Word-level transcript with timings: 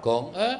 Gong, 0.00 0.32
eh? 0.32 0.56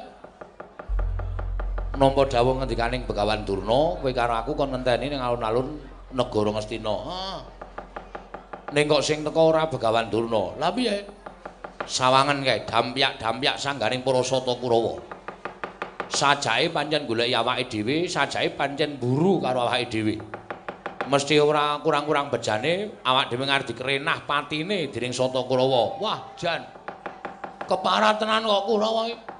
Nampa 1.97 2.23
dawuh 2.29 2.61
ngendikaning 2.61 3.03
Begawan 3.09 3.43
Durna, 3.43 3.97
kowe 3.99 4.11
karo 4.13 4.37
aku 4.37 4.53
kon 4.53 4.69
ngenteni 4.71 5.11
ning 5.11 5.19
alun-alun 5.19 5.81
negara 6.13 6.49
Ngastina. 6.53 6.95
Ha. 7.09 7.21
Ning 8.71 8.85
kok 8.87 9.03
sing 9.03 9.25
teko 9.25 9.51
ora 9.51 9.67
Begawan 9.67 10.07
Durna. 10.13 10.55
Lah 10.61 10.71
piye? 10.71 11.03
Sawangen 11.83 12.45
kae 12.45 12.63
dampyak-dampyak 12.69 13.57
sanggaring 13.57 14.05
para 14.05 14.21
sata 14.21 14.53
Kurawa. 14.61 15.01
Sajake 16.07 16.69
pancen 16.69 17.09
goleki 17.09 17.33
awake 17.33 17.65
dhewe, 17.65 18.05
sajake 18.05 18.53
pancen 18.53 19.01
buru 19.01 19.41
karo 19.41 19.65
awake 19.65 19.89
dhewe. 19.89 20.15
Mesti 21.09 21.41
ora 21.41 21.81
kurang-kurang 21.81 22.29
bejane 22.29 23.01
awak 23.03 23.33
dhewe 23.33 23.43
ngarep 23.49 23.65
dikerenah 23.73 24.29
patine 24.29 24.93
dening 24.93 25.11
sata 25.11 25.41
Kurawa. 25.43 25.97
Wah, 25.97 26.19
jan. 26.37 26.61
Keparat 27.65 28.21
tenan 28.21 28.45
kok 28.45 28.63
Kurawa 28.69 29.09
iki. 29.09 29.30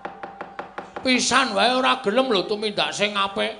Pisan 1.03 1.53
wae 1.57 1.69
ora 1.73 1.99
gelem 2.01 2.29
lho 2.29 2.45
tumindak 2.45 2.93
sing 2.93 3.13
apik. 3.17 3.57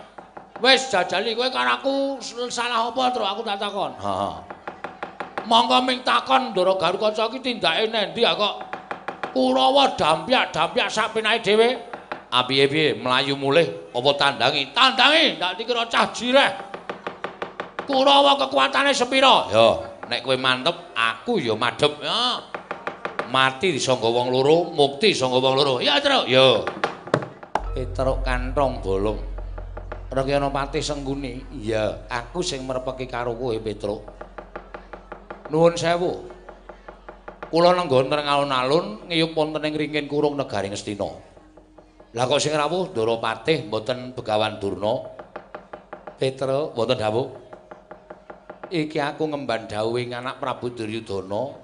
Wis 0.62 0.94
jajali 0.94 1.34
kowe 1.34 1.50
karo 1.50 1.82
aku 1.82 1.94
salah 2.54 2.86
apa 2.90 3.04
terus 3.10 3.28
aku 3.28 3.42
tak 3.42 3.58
takon. 3.58 3.92
Heeh. 3.98 4.34
Monggo 5.50 5.82
ming 5.82 6.06
takon 6.06 6.54
Ndara 6.54 6.78
Garukaca 6.78 7.26
iki 7.34 7.42
tindake 7.42 7.90
nendi 7.90 8.22
kok 8.22 8.56
Kurawa 9.32 9.96
dampyak-dampyak 9.96 10.88
sak 10.92 11.16
penake 11.16 11.40
dhewe. 11.42 11.70
Ah 12.32 12.48
piye-piye 12.48 13.00
mlayu 13.00 13.36
mulih 13.36 13.92
apa 13.92 14.12
tandangi? 14.16 14.72
Tandangi 14.72 15.40
ndak 15.40 15.56
dikira 15.60 15.84
cah 15.88 16.12
jireh. 16.12 16.52
Kurawa 17.88 18.40
kekuatane 18.40 18.96
sepira? 18.96 19.52
Ya, 19.52 19.68
nek 20.08 20.24
kowe 20.24 20.36
mantep, 20.40 20.96
aku 20.96 21.44
ya 21.44 21.56
madhep. 21.60 22.00
Ya. 22.00 22.40
Mati 23.32 23.76
disangga 23.76 24.08
wong 24.12 24.32
loro, 24.32 24.72
mukti 24.76 25.16
sangga 25.16 25.40
wong 25.40 25.56
loro. 25.60 25.76
Ya, 25.80 26.00
Truk. 26.04 26.28
Ya. 26.28 26.64
Petruk 27.72 28.28
kantong 28.28 28.84
bolong. 28.84 29.20
Rekyana 30.12 30.52
Patih 30.52 30.84
Sengguni. 30.84 31.40
Iya, 31.56 32.04
aku 32.12 32.44
sing 32.44 32.68
merepeki 32.68 33.08
karo 33.08 33.32
kowe, 33.32 33.56
Petruk. 33.64 34.04
Nuwun 35.48 35.80
sewu. 35.80 36.28
Kula 37.48 37.72
nenggon 37.76 38.12
teng 38.12 38.28
alun-alun 38.28 39.08
ngiyup 39.08 39.32
wonten 39.36 39.64
ing 39.68 39.76
ringkin 39.76 40.12
kurung 40.12 40.36
negari 40.36 40.68
Ngastina. 40.68 41.12
Lah 42.12 42.28
kok 42.28 42.44
sing 42.44 42.52
rawuh 42.52 42.92
Ndara 42.92 43.16
Patih 43.24 43.68
mboten 43.68 44.16
Begawan 44.16 44.60
Durna? 44.60 45.08
Petruk, 46.20 46.76
mboten 46.76 47.00
dawuh. 47.00 47.28
Iki 48.72 49.00
aku 49.00 49.28
ngemban 49.32 49.68
dawuhing 49.68 50.16
anak 50.16 50.40
Prabu 50.40 50.72
Duryudana 50.72 51.56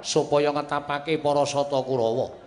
supaya 0.00 0.52
ngetapake 0.52 1.20
para 1.20 1.44
sata 1.44 1.80
Kurawa. 1.84 2.39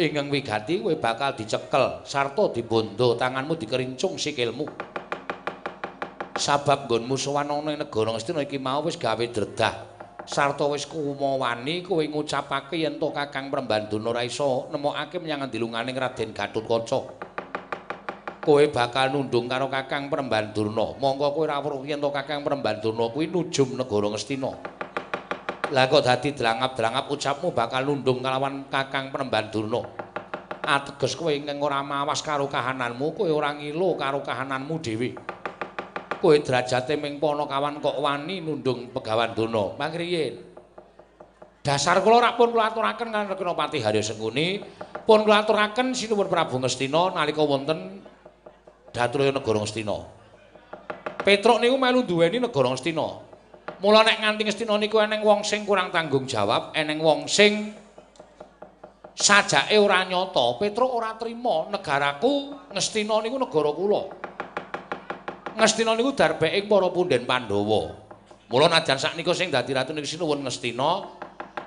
Ingkang 0.00 0.32
wigati 0.32 0.80
kowe 0.80 0.96
bakal 0.96 1.36
dicekel. 1.36 2.00
Sarta 2.08 2.48
dibondo 2.48 3.18
tanganmu 3.20 3.60
dikerincung 3.60 4.16
sikilmu. 4.16 4.64
Sabab 6.40 6.88
nggonmu 6.88 7.20
sowan 7.20 7.52
ana 7.52 7.76
ing 7.76 7.84
negara 7.84 8.16
Ngastina 8.16 8.40
iki 8.48 8.56
mau 8.56 8.80
wis 8.80 8.96
gawe 8.96 9.20
dredah. 9.20 9.74
Sarta 10.24 10.64
wis 10.72 10.88
kumawani 10.88 11.84
kowe 11.84 12.00
ngucapake 12.00 12.80
yen 12.80 12.96
to 12.96 13.12
Kakang 13.12 13.52
Prembanduna 13.52 14.16
ora 14.16 14.22
iso 14.24 14.68
nemokake 14.72 15.20
menyang 15.20 15.48
ndilunganing 15.48 15.96
Raden 15.96 16.32
Gatotkaca 16.32 17.00
kowe 18.40 18.64
bakal 18.72 19.12
nundung 19.12 19.46
karo 19.48 19.68
Kakang 19.68 20.08
Prembandurna 20.08 20.96
monggo 20.96 21.28
kowe 21.36 21.44
ora 21.44 21.60
weruh 21.60 21.84
yen 21.84 22.00
to 22.00 22.08
Kakang 22.08 22.40
Prembandurna 22.40 23.12
kuwi 23.12 23.28
nujum 23.28 23.76
negara 23.76 24.08
Ngastina 24.08 24.79
Lah 25.70 25.86
kok 25.86 26.02
dadi 26.02 26.34
drangap-drangap 26.34 27.06
ucapmu 27.14 27.54
bakal 27.54 27.86
nundung 27.86 28.18
kalawan 28.18 28.66
Kakang 28.66 29.14
Prembandurna. 29.14 29.78
Ateges 30.66 31.14
kowe 31.14 31.30
ingkang 31.30 31.62
ora 31.62 31.78
mawas 31.86 32.26
karo 32.26 32.50
kahananmu, 32.50 33.14
kowe 33.14 33.30
ora 33.30 33.54
ngilo 33.54 33.94
karo 33.94 34.18
kahananmu 34.18 34.74
dhewe. 34.82 35.14
Kowe 36.18 36.34
derajate 36.42 36.98
ming 36.98 37.22
pono 37.22 37.46
kawan 37.46 37.78
kok 37.78 38.02
wani 38.02 38.42
nundung 38.42 38.90
Begawan 38.90 39.30
Durna. 39.30 39.78
Mangriyen. 39.78 40.42
Dasar 41.62 42.02
kula 42.02 42.18
rak 42.18 42.34
pun 42.34 42.50
kula 42.50 42.74
aturaken 42.74 43.08
kan 43.14 43.30
Rekinopati 43.30 43.78
Harya 43.78 44.02
Sengkuni, 44.02 44.58
pun 45.06 45.22
kula 45.22 45.46
aturaken 45.46 45.94
sinuwun 45.94 46.26
Prabu 46.26 46.58
Ngastina 46.58 47.14
nalika 47.14 47.46
wonten 47.46 48.02
Datraya 48.90 49.30
Negara 49.30 49.62
Ngastina. 49.62 49.96
Petruk 51.22 51.62
niku 51.62 51.78
melu 51.78 52.02
duweni 52.02 52.42
Negara 52.42 52.74
Ngastina. 52.74 53.29
Mula 53.78 54.02
nek 54.02 54.18
nganti 54.18 54.42
Ngastina 54.42 54.74
niku 54.74 54.98
eneng 54.98 55.22
wong 55.22 55.46
sing 55.46 55.62
kurang 55.62 55.94
tanggung 55.94 56.26
jawab, 56.26 56.74
eneng 56.74 56.98
wong 56.98 57.30
sing 57.30 57.70
sajake 59.14 59.78
ora 59.78 60.02
nyata, 60.02 60.58
Petruk 60.58 60.90
ora 60.90 61.14
trima 61.14 61.70
negaraku 61.70 62.50
Ngastina 62.74 63.22
niku 63.22 63.36
negara 63.38 63.70
kula. 63.70 64.02
Ngastina 65.54 65.94
niku 65.94 66.10
darbeke 66.12 66.66
para 66.66 66.88
punden 66.90 67.22
Pandhawa. 67.22 67.82
Mula 68.50 68.66
najan 68.66 68.98
saknika 68.98 69.30
sing 69.30 69.54
dadi 69.54 69.70
ratu 69.70 69.94
niku 69.94 70.10
sinuwun 70.10 70.42
Ngastina, 70.42 70.90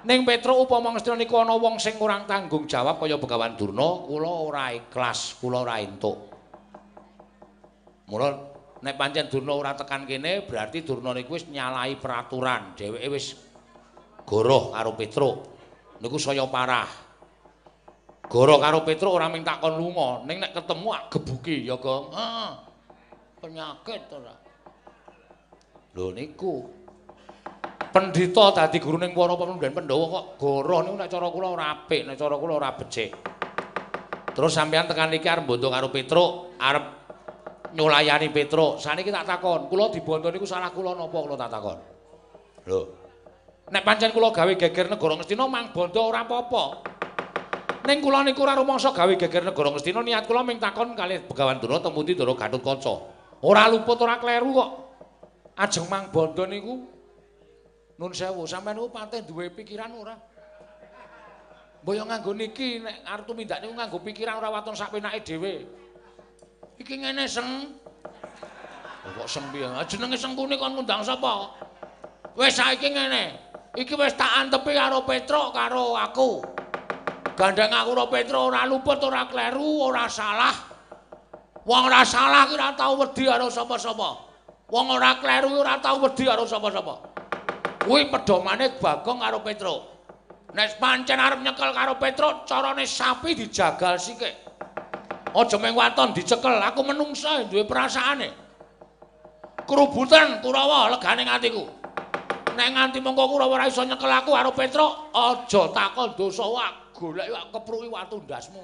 ning 0.04 0.28
Petruk 0.28 0.68
upama 0.68 0.92
Ngastina 0.94 1.16
niku 1.16 1.40
ana 1.40 1.56
wong 1.56 1.80
sing 1.80 1.96
kurang 1.96 2.28
tanggung 2.28 2.68
jawab 2.68 3.00
kaya 3.00 3.16
Begawan 3.18 3.56
Durna, 3.56 4.04
kula 4.06 4.32
ora 4.52 4.76
ikhlas, 4.76 5.40
kula 5.40 5.64
ora 5.64 5.80
entuk. 5.80 6.30
Mula 8.12 8.53
nek 8.84 9.00
pancen 9.00 9.32
Durna 9.32 9.56
ora 9.56 9.72
tekan 9.74 10.04
kene 10.04 10.44
berarti 10.44 10.84
Durna 10.84 11.16
niku 11.16 11.40
wis 11.40 11.48
nyalahi 11.48 11.96
peraturan. 11.96 12.76
Dheweke 12.76 13.08
wis 13.08 13.32
goroh 14.28 14.76
karo 14.76 14.92
Petruk 15.00 15.36
niku 16.04 16.20
saya 16.20 16.44
parah. 16.52 16.88
Goroh 18.28 18.60
karo 18.60 18.84
Petruk 18.84 19.16
ora 19.16 19.32
ming 19.32 19.48
takon 19.48 19.80
lunga. 19.80 20.28
Ning 20.28 20.44
nek 20.44 20.52
ketemu 20.52 20.88
ak 20.92 21.04
gebuki 21.16 21.64
ya 21.64 21.80
Gong 21.80 22.12
ah 22.12 22.60
penyakit 23.40 24.04
ora. 24.12 24.36
Lho 25.96 26.12
niku. 26.12 26.84
Pendhita 27.94 28.58
dadi 28.58 28.82
guru 28.82 28.98
ning 28.98 29.14
para 29.14 29.38
pemundhen 29.38 29.70
Pandhawa 29.70 30.06
kok 30.12 30.26
goroh 30.44 30.84
niku 30.84 30.96
nek 31.00 31.08
cara 31.08 31.28
kula 31.32 31.48
ora 31.56 31.66
apik 31.72 32.04
nek 32.04 32.20
cara 32.20 32.36
kula 32.36 32.54
ora 32.60 32.76
becik. 32.76 33.16
Terus 34.34 34.52
sampean 34.52 34.90
tekan 34.90 35.14
iki 35.14 35.30
arep 35.30 35.48
mbondo 35.48 35.72
karo 35.72 35.88
Petruk 35.88 36.58
arep 36.58 37.03
nyulayani 37.74 38.30
Petruk. 38.30 38.80
Saniki 38.80 39.10
tak 39.10 39.26
takon, 39.26 39.68
kula 39.68 39.90
dibondo 39.90 40.30
niku 40.30 40.46
salah 40.46 40.70
kula 40.70 40.94
napa 40.94 41.18
kula 41.18 41.36
tak 41.36 41.52
takon? 41.52 41.78
Lho. 42.70 42.82
Nek 43.74 43.84
pancen 43.84 44.14
kula 44.14 44.30
gawe 44.30 44.54
geger 44.54 44.88
negara 44.88 45.14
Ngastina 45.18 45.46
mang 45.50 45.74
bondo 45.74 46.00
ora 46.00 46.24
apa-apa. 46.24 46.64
Ning 47.90 48.00
kula 48.00 48.24
niku 48.24 48.46
ora 48.46 48.56
rumangsa 48.56 48.94
gawe 48.94 49.14
geger 49.18 49.44
negara 49.44 49.70
Ngastina 49.74 50.00
niat 50.06 50.30
kula 50.30 50.46
ming 50.46 50.62
takon 50.62 50.94
kalih 50.94 51.26
Begawan 51.26 51.58
Durna 51.58 51.82
temuti 51.82 52.14
Ndara 52.14 52.34
Gatotkaca. 52.38 52.94
Ora 53.44 53.68
luput 53.68 54.00
ora 54.00 54.22
kleru 54.22 54.50
kok. 54.56 54.70
Ajeng 55.58 55.86
mang 55.90 56.10
bondo 56.10 56.46
niku 56.46 56.94
Nun 57.94 58.10
sewu, 58.10 58.50
sampeyan 58.50 58.82
niku 58.82 58.90
pateh 58.90 59.22
duwe 59.22 59.54
pikiran 59.54 59.94
ora? 59.94 60.18
Mbok 61.84 61.94
yo 61.94 62.04
nganggo 62.08 62.32
niki 62.34 62.82
nek 62.82 63.06
arep 63.06 63.24
tumindak 63.28 63.60
niku 63.62 63.74
nganggo 63.76 64.00
pikiran 64.02 64.40
ora 64.42 64.50
waton 64.50 64.74
sak 64.74 64.90
penake 64.90 65.22
dhewe. 65.22 65.83
Iki 66.80 66.96
ngene 67.06 67.26
seng. 67.30 67.78
Oh, 69.04 69.12
kok 69.20 69.28
seng 69.28 69.46
piye? 69.52 69.68
Ah, 69.68 69.84
jenenge 69.84 70.16
sengkune 70.16 70.56
kon 70.56 70.74
ngundang 70.74 71.04
sapa? 71.04 71.54
Wis 72.34 72.56
saiki 72.56 72.90
ngene. 72.90 73.38
Iki 73.78 73.94
wis 73.98 74.14
tak 74.18 74.32
antepi 74.42 74.74
karo 74.74 75.06
Petruk 75.06 75.54
karo 75.54 75.98
aku. 75.98 76.42
Gandeng 77.34 77.74
aku 77.74 77.92
karo 77.98 78.06
Petruk 78.10 78.44
ora 78.54 78.64
luput, 78.66 79.02
ora 79.02 79.26
kleru, 79.26 79.90
ora 79.90 80.06
salah. 80.06 80.56
Wong 81.64 81.84
ora 81.88 82.04
salah 82.04 82.46
ki 82.50 82.54
ora 82.60 82.70
tau 82.76 83.00
wedi 83.00 83.24
karo 83.26 83.48
sapa-sapa. 83.48 84.10
Wong 84.68 84.86
ora 84.92 85.18
kleru 85.18 85.64
ora 85.64 85.80
tau 85.80 86.02
wedi 86.04 86.28
karo 86.28 86.44
sapa-sapa. 86.44 86.96
Kuwi 87.84 88.08
pedomane 88.08 88.80
Bagong 88.80 89.20
karo 89.20 89.40
Petruk. 89.44 89.82
Nek 90.54 90.78
pancen 90.78 91.18
arep 91.18 91.42
nyekel 91.42 91.72
karo 91.74 91.98
Petruk, 91.98 92.46
carane 92.46 92.86
sapi 92.86 93.34
dijagal 93.34 93.98
sikik. 93.98 94.43
Aja 95.34 95.58
meng 95.58 95.74
waton 95.74 96.14
dicekel, 96.14 96.62
aku 96.62 96.86
menungsa 96.86 97.42
duwe 97.50 97.66
perasaane. 97.66 98.30
Kerubutan 99.66 100.38
Kurawa 100.46 100.94
legane 100.94 101.26
atiku. 101.26 101.66
Nek 102.54 102.70
nganti 102.70 103.02
mongko 103.02 103.34
Kurawa 103.34 103.58
ora 103.58 103.66
iso 103.66 103.82
nyekel 103.82 104.14
aku 104.14 104.30
karo 104.38 104.54
Petruk, 104.54 105.10
aja 105.10 105.62
takon 105.74 106.14
dosa 106.14 106.46
wak 106.46 106.94
golek 106.94 107.34
wak 107.34 107.50
kepruki 107.50 107.90
watu 107.90 108.22
ndasmu. 108.22 108.62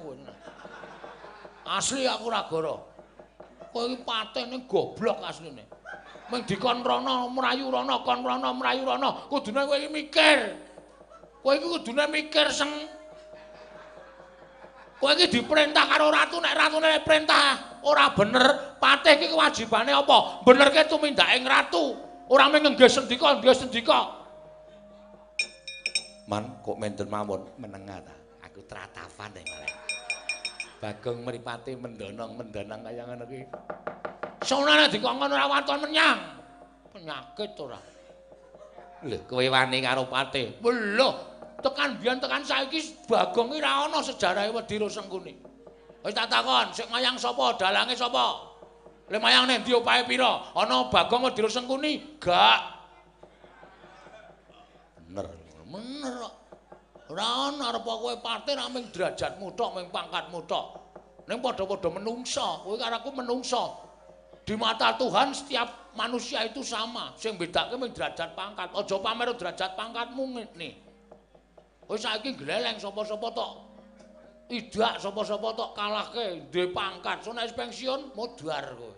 Asli 1.66 2.06
aku 2.06 2.30
ora 2.30 2.46
goro. 2.46 2.76
Kowe 3.74 3.86
iki 3.90 4.02
patene 4.06 4.62
goblok 4.70 5.18
asline. 5.26 5.66
Ming 6.30 6.46
dikon 6.46 6.86
rono 6.86 7.26
mrayu 7.34 7.70
rono, 7.70 8.06
kon 8.06 8.22
rono 8.22 8.54
mrayu 8.54 8.86
rono, 8.86 9.26
kudune 9.26 9.66
kowe 9.66 9.74
iki 9.74 9.90
mikir. 9.90 10.54
Kowe 11.42 11.58
iki 11.58 11.66
kudune 11.66 12.06
mikir 12.14 12.46
seng 12.54 12.70
Kowe 15.00 15.16
iki 15.16 15.40
diperintah 15.40 15.88
karo 15.88 16.12
ratu 16.12 16.36
nek 16.44 16.52
ratune 16.52 17.00
perintah 17.00 17.80
ora 17.88 18.12
bener, 18.12 18.76
patih 18.76 19.16
iki 19.16 19.32
kewajibane 19.32 19.96
apa? 19.96 20.44
Benerke 20.44 20.84
tumindake 20.84 21.40
ratu. 21.40 21.96
Ora 22.28 22.52
mung 22.52 22.76
nggih 22.76 22.84
sendika, 22.84 23.40
nggih 23.40 23.56
sendika. 23.56 24.20
Man, 26.28 26.60
kok 26.62 26.76
menten 26.76 27.08
mawon 27.08 27.48
menengah 27.56 28.04
ta? 28.04 28.14
Aku 28.44 28.60
tratafan 28.68 29.32
ning 29.34 29.42
malah. 29.48 29.72
Bagong 30.78 31.26
mripate 31.26 31.74
mendonong-mendonong 31.80 32.80
kaya 32.84 33.02
ngono 33.08 33.24
ki. 33.24 33.40
Sonane 34.44 34.92
dikongkon 34.92 35.32
ora 35.32 35.48
waton 35.48 35.80
menyang. 35.80 36.18
Penyakit 36.92 37.56
ora. 37.56 37.80
Lho, 39.08 39.16
kowe 39.24 39.42
wani 39.48 39.80
karo 39.80 40.04
pate. 40.06 40.60
Lho, 40.60 41.08
tekan 41.60 41.96
biyen 42.00 42.18
tekan 42.20 42.42
saiki 42.42 42.80
Bagong 43.06 43.52
ki 43.52 43.60
ora 43.60 43.86
ana 43.86 44.00
sejarahe 44.00 44.50
Wedi 44.52 44.80
Sengkuni. 44.88 45.34
Wis 46.00 46.16
tak 46.16 46.32
takon, 46.32 46.72
sik 46.72 46.88
mayang 46.88 47.20
sapa? 47.20 47.60
Dalange 47.60 47.92
sapa? 47.92 48.40
Le 49.12 49.18
mayang 49.20 49.44
ning 49.44 49.60
ndi 49.60 49.76
opahe 49.76 50.08
pira? 50.08 50.52
Ana 50.56 50.88
Bagong 50.88 51.28
Wedi 51.28 51.44
Sengkuni? 51.44 52.20
Gak. 52.20 52.60
Bener. 54.96 55.26
Bener 55.70 56.14
kok. 56.26 56.34
Ora 57.10 57.50
ana 57.50 57.74
arep 57.74 57.82
kowe 57.82 58.14
pate 58.22 58.54
ra 58.54 58.70
mung 58.70 58.86
derajatmu 58.90 59.50
tok, 59.58 59.70
mung 59.74 59.90
pangkatmu 59.90 60.46
tok. 60.46 60.66
Ning 61.26 61.42
padha-padha 61.42 61.90
menungsa, 61.90 62.62
kowe 62.62 62.74
karo 62.78 63.02
aku 63.02 63.10
menungsa. 63.14 63.62
Di 64.46 64.54
mata 64.54 64.94
Tuhan 64.94 65.34
setiap 65.34 65.94
manusia 65.98 66.46
itu 66.46 66.62
sama. 66.62 67.14
Sing 67.18 67.34
bedake 67.34 67.74
mung 67.74 67.90
derajat 67.90 68.34
pangkat. 68.38 68.70
Aja 68.74 68.96
pamer 69.02 69.34
derajat 69.34 69.74
pangkatmu 69.74 70.22
ngene. 70.38 70.89
Kowe 71.90 71.98
saiki 71.98 72.38
gleleng 72.38 72.78
sapa-sapa 72.78 73.34
tok. 73.34 73.52
Idak 74.46 75.02
sapa-sapa 75.02 75.48
tok 75.58 75.70
kalahke 75.74 76.46
duwe 76.46 76.70
pangkat. 76.70 77.18
Sono 77.18 77.42
wis 77.42 77.50
pensiun 77.50 78.14
modar 78.14 78.78
kowe. 78.78 78.94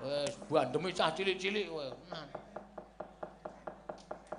Wis 0.00 0.32
bandemi 0.48 0.96
cah 0.96 1.12
cilik-cilik 1.12 1.68
kowe. 1.68 1.92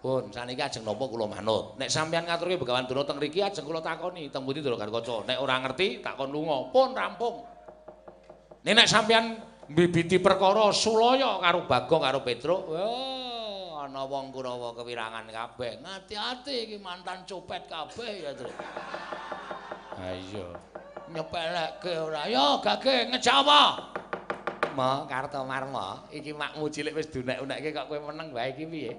Pun, 0.01 0.33
saniki 0.33 0.65
ajeng 0.65 0.81
napa 0.81 1.05
kula 1.05 1.29
manut. 1.29 1.77
Nek 1.77 1.93
sampeyan 1.93 2.25
ngaturke 2.25 2.57
Begawan 2.57 2.89
Durna 2.89 3.05
teng 3.05 3.21
mriki 3.21 3.45
ajeng 3.45 3.61
kula 3.61 3.85
takoni 3.85 4.33
teng 4.33 4.41
pundi 4.41 4.65
Durna 4.65 4.89
Kaca. 4.89 5.21
Nek 5.21 5.37
ora 5.37 5.61
ngerti 5.61 6.01
takon 6.01 6.33
lunga. 6.33 6.73
Pun 6.73 6.97
rampung. 6.97 7.45
Nek 8.65 8.73
nek 8.73 8.89
sampeyan 8.89 9.37
mbibiti 9.69 10.17
perkara 10.17 10.73
sulaya 10.73 11.37
karo 11.41 11.69
Bagong 11.69 12.01
karo 12.01 12.19
Petruk, 12.25 12.61
oh, 12.69 13.14
ana 13.85 14.01
wong 14.09 14.33
Kurawa 14.33 14.73
kewirangan 14.73 15.29
kabeh. 15.29 15.77
Ngati-ati 15.85 16.55
iki 16.65 16.77
mantan 16.81 17.21
copet 17.29 17.69
kabeh 17.69 18.25
ya, 18.25 18.31
Tru. 18.33 18.49
Ha 19.95 20.09
iya. 20.11 20.47
Nyepelekke 21.13 21.93
ora. 22.01 22.25
Yo, 22.25 22.59
gage 22.65 23.13
ngejawa. 23.13 23.93
Ma, 24.75 25.07
Kartomarma, 25.07 26.03
iki 26.11 26.35
makmu 26.35 26.67
cilik 26.67 26.97
wis 26.97 27.07
dunek-unekke 27.07 27.71
kok 27.71 27.87
kowe 27.87 28.11
meneng 28.11 28.35
wae 28.35 28.51
iki 28.51 28.67
piye? 28.67 28.91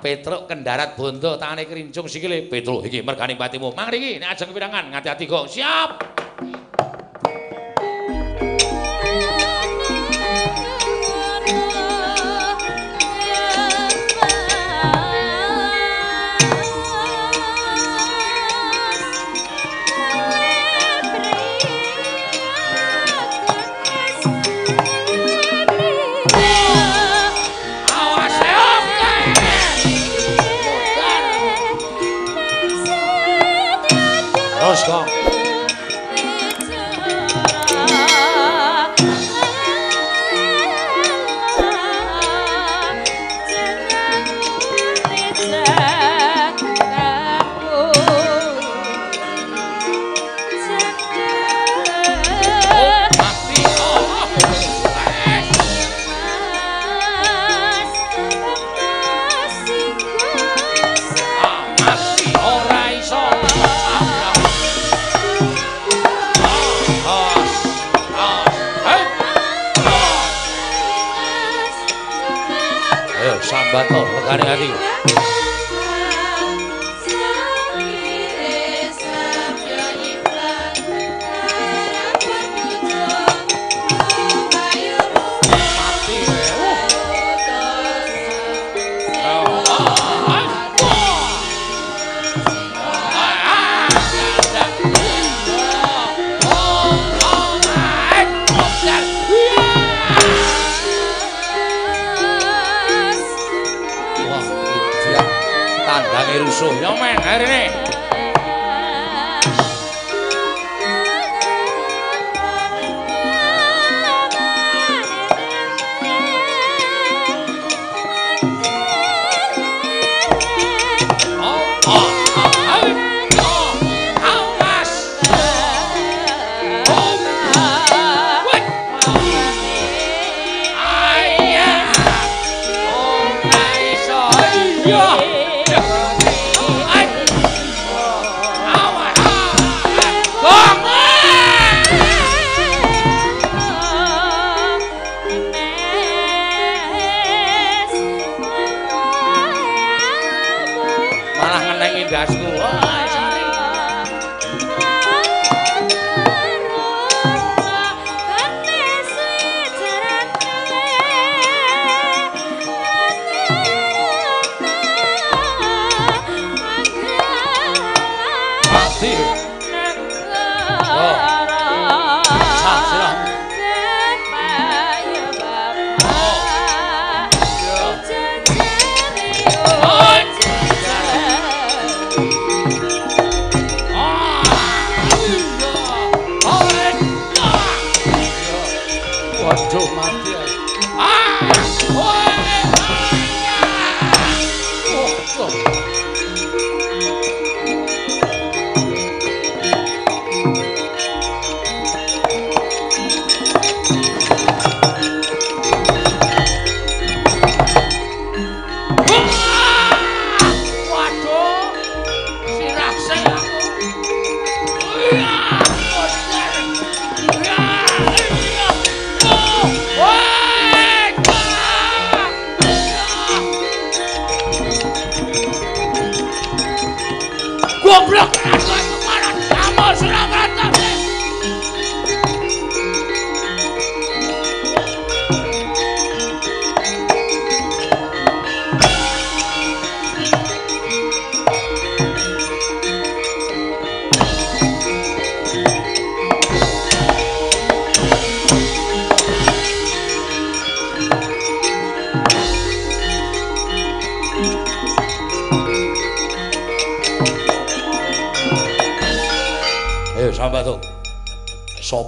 Petruk 0.00 0.44
kendarat 0.44 0.92
bondo 0.96 1.40
tangane 1.40 1.64
krincung 1.64 2.08
sikile 2.08 2.48
Petruk 2.48 2.84
iki 2.84 3.00
mergane 3.00 3.36
patimu 3.36 3.72
mangriki 3.76 4.16
nek 4.16 4.32
ajeng 4.32 4.52
pirangan 4.52 4.88
ngati-ati 4.92 5.24
kok 5.28 5.44
siap 5.44 5.90
carrinho. 74.60 75.29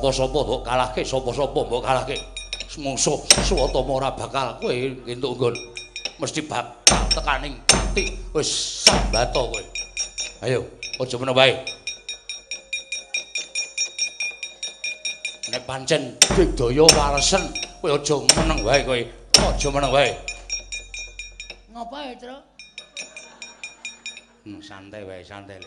Sapa-sapa 0.02 0.38
mbok 0.42 0.66
kalahke, 0.66 1.06
sapa-sapa 1.06 1.60
mbok 1.62 1.82
kalahke. 1.86 2.18
Mungsuh 2.82 3.20
Swatama 3.46 4.00
ora 4.00 4.10
bakal 4.10 4.58
kowe 4.58 4.74
entuk 5.06 5.36
nggon. 5.38 5.54
Mesti 6.18 6.42
bakal 6.48 7.04
tekaning 7.12 7.54
pati. 7.68 8.16
Wis 8.34 8.82
sambato 8.82 9.52
kowe. 9.52 9.62
Ayo, 10.42 10.66
aja 10.98 11.16
meneng 11.22 11.36
wae. 11.38 11.52
Nek 15.52 15.62
pancen 15.68 16.16
digdaya 16.34 16.82
waresen, 16.96 17.44
kowe 17.78 17.94
aja 17.94 18.16
meneng 18.40 18.58
wae 18.66 18.80
kowe. 18.82 19.00
Aja 19.38 19.68
meneng 19.70 19.92
wae. 19.92 20.10
Ngapae, 21.70 22.10
Tru? 22.18 22.36
Hmm, 24.48 24.58
santai 24.64 25.04
wae, 25.04 25.20
santai. 25.20 25.60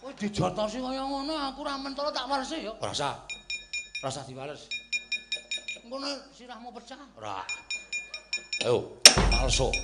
Kowe 0.00 0.08
dijotosi 0.16 0.80
kaya 0.80 1.04
ngono, 1.04 1.36
aku 1.36 1.68
ra 1.68 1.76
mentolo 1.76 2.08
tak 2.08 2.24
waresi 2.32 2.64
ya. 2.64 2.72
Ora 2.80 2.96
usah. 2.96 3.27
Ora 3.98 4.14
usah 4.14 4.22
diwales. 4.30 4.70
Engko 5.82 5.98
sirahmu 6.30 6.70
pecah. 6.70 7.02
Ora. 7.18 7.42
Ayo, 8.62 9.02
malso. 9.34 9.74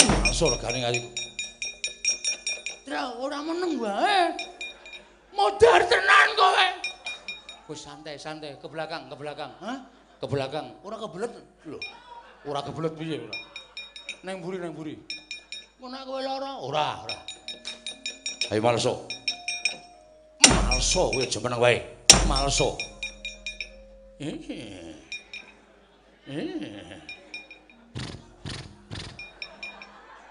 Malso 0.00 0.48
regane 0.48 0.80
kali. 0.80 1.00
Dra, 2.88 3.12
ora 3.20 3.44
meneng 3.44 3.76
wae. 3.76 4.32
Modar 5.36 5.84
tenan 5.84 6.28
kowe. 6.40 6.66
Wis 7.68 7.84
santai, 7.84 8.16
santai, 8.16 8.56
ke 8.56 8.64
belakang, 8.64 9.12
ke 9.12 9.16
belakang. 9.20 9.52
Hah? 9.60 9.76
Ke 10.16 10.24
belakang. 10.24 10.72
Ora 10.80 10.96
kebelet 10.96 11.32
Lho. 11.68 11.76
Ora 12.48 12.64
kebelet 12.64 12.96
piye 12.96 13.20
ora? 13.20 13.36
Neng 14.24 14.40
mburi, 14.40 14.56
neng 14.56 14.72
mburi. 14.72 14.96
Engko 15.76 15.86
nek 15.92 16.02
kowe 16.08 16.20
lara, 16.24 16.64
Ora, 16.64 17.04
ora. 17.04 17.18
Ayo 18.48 18.60
malso. 18.64 19.04
Malso 20.48 21.12
kowe 21.12 21.20
aja 21.20 21.44
meneng 21.44 21.60
wae. 21.60 21.76
Malso. 22.24 22.85
Eh. 24.18 24.96
Eh. 26.24 27.00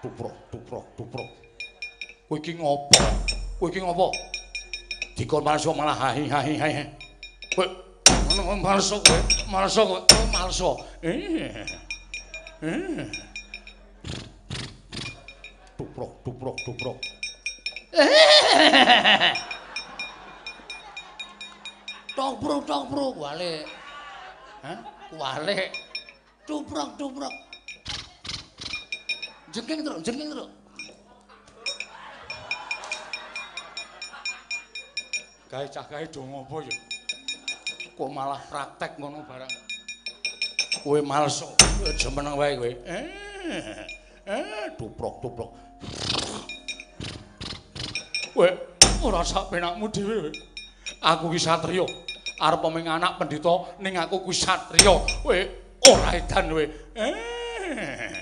Tuprok, 0.02 0.34
tuprok, 0.50 0.86
tuprok. 0.98 1.30
Kowe 2.26 2.38
iki 2.42 2.58
ngopo? 2.58 2.98
Kowe 3.62 3.70
iki 3.70 3.78
ngopo? 3.78 4.10
Dikon 5.14 5.46
malso 5.46 5.70
malah 5.70 5.94
hahi 5.94 6.26
hahi 6.26 6.58
hahi. 6.58 6.82
Kowe 7.54 7.66
ngono 8.34 8.58
malso 8.58 8.98
kowe, 9.06 9.22
malso 9.54 9.86
kowe, 9.86 10.02
malso. 10.34 10.70
Eh. 11.06 11.62
Eh. 12.66 13.06
Tuprok, 15.78 16.26
tuprok, 16.26 16.58
tuprok. 16.66 16.98
Tokruk 22.16 22.64
tokruk 22.66 23.14
wale. 23.20 23.75
Hah? 24.66 24.82
Wale. 25.14 25.70
Tuprok 26.42 26.98
tuprok. 26.98 27.30
Jengking 29.54 29.86
terus, 29.86 30.02
jengking 30.02 30.30
terus. 30.34 30.50
Gawe 35.46 35.66
cah 35.70 35.86
gawe 35.86 36.04
do 36.10 36.20
ngopo 36.26 36.66
ya? 36.66 36.74
Kok 37.94 38.10
malah 38.10 38.42
praktek 38.50 38.98
ngono 38.98 39.22
barang. 39.22 39.52
Kowe 40.82 40.98
males 40.98 41.46
aja 41.86 42.08
meneng 42.10 42.34
wae 42.34 42.58
kowe. 42.58 42.70
Eh. 42.90 43.06
Eh, 44.26 44.66
tuprok. 44.74 45.22
Kowe 48.34 48.50
ora 49.06 49.22
sak 49.22 49.46
penakmu 49.54 49.86
dhewe. 49.94 50.34
Aku 51.06 51.30
ki 51.30 51.38
satriya. 51.38 51.86
Arep 52.36 52.64
ming 52.68 52.84
anak 52.84 53.16
pendhita 53.16 53.80
ning 53.80 53.96
aku 53.96 54.20
kuwi 54.20 54.36
satriya. 54.36 54.92
Kowe 55.24 55.38
ora 55.88 56.08
edan 56.12 56.52
kowe. 56.52 56.64
Eh. 56.92 58.12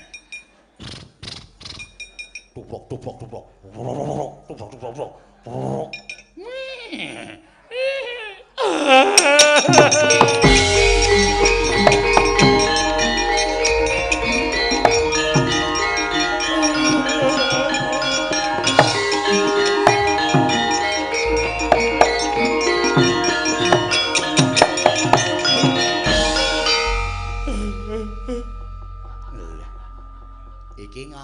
Tuprok, 2.55 2.87
tuprok, 2.87 3.15
tuprok. 3.19 3.45
Tuprok, 3.75 4.71
tuprok, 4.71 5.11
tuprok. 5.43 5.91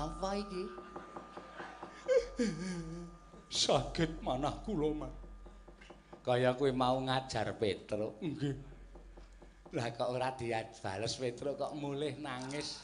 Ngapa 0.01 0.34
iki? 0.34 0.63
Saged 3.53 4.17
manah 4.25 4.58
kula, 4.65 5.05
Mas. 5.05 5.13
Kaya 6.25 6.58
kowe 6.58 6.74
mau 6.74 6.98
ngajar 7.05 7.53
Petruk. 7.53 8.17
Nggih. 8.17 8.58
Lah 9.77 9.93
kok 9.93 10.10
ora 10.10 10.34
dibales 10.34 11.13
Petruk 11.22 11.53
kok 11.53 11.77
mulih 11.77 12.17
nangis. 12.17 12.81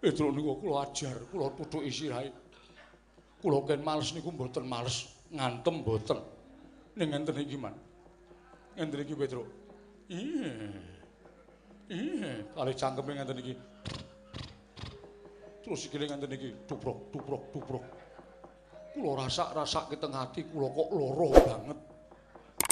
Petruk 0.00 0.32
niku 0.32 0.64
kula 0.64 0.88
ajar, 0.88 1.28
kula 1.28 1.52
tutuki 1.60 1.92
sirahe. 1.92 2.32
Kula 3.44 3.60
ken 3.68 3.84
males 3.84 4.16
niku 4.16 4.32
mboten 4.32 4.64
males, 4.64 5.12
ngantem 5.28 5.84
mboten. 5.84 6.24
Ning 6.96 7.12
ngenten 7.12 7.36
iki, 7.36 7.60
Man. 7.60 7.76
Ngenten 8.80 9.04
iki 9.04 9.12
Petruk. 9.12 9.44
Iya. 10.08 10.72
Iya, 11.92 12.48
kali 12.56 12.72
cangkeme 12.80 13.12
ngenten 13.12 13.44
iki. 13.44 13.71
Terus 15.62 15.86
sikile 15.86 16.10
ngenten 16.10 16.34
iki, 16.34 16.66
tuprok, 16.66 17.14
tuprok, 17.14 17.42
tuprok. 17.54 17.84
Kula 18.92 19.24
rasak-rasak 19.24 19.94
ke 19.94 19.96
teng 19.96 20.12
ati 20.12 20.44
kula 20.50 20.68
kok 20.74 20.90
lara 20.90 21.28
banget. 21.46 21.78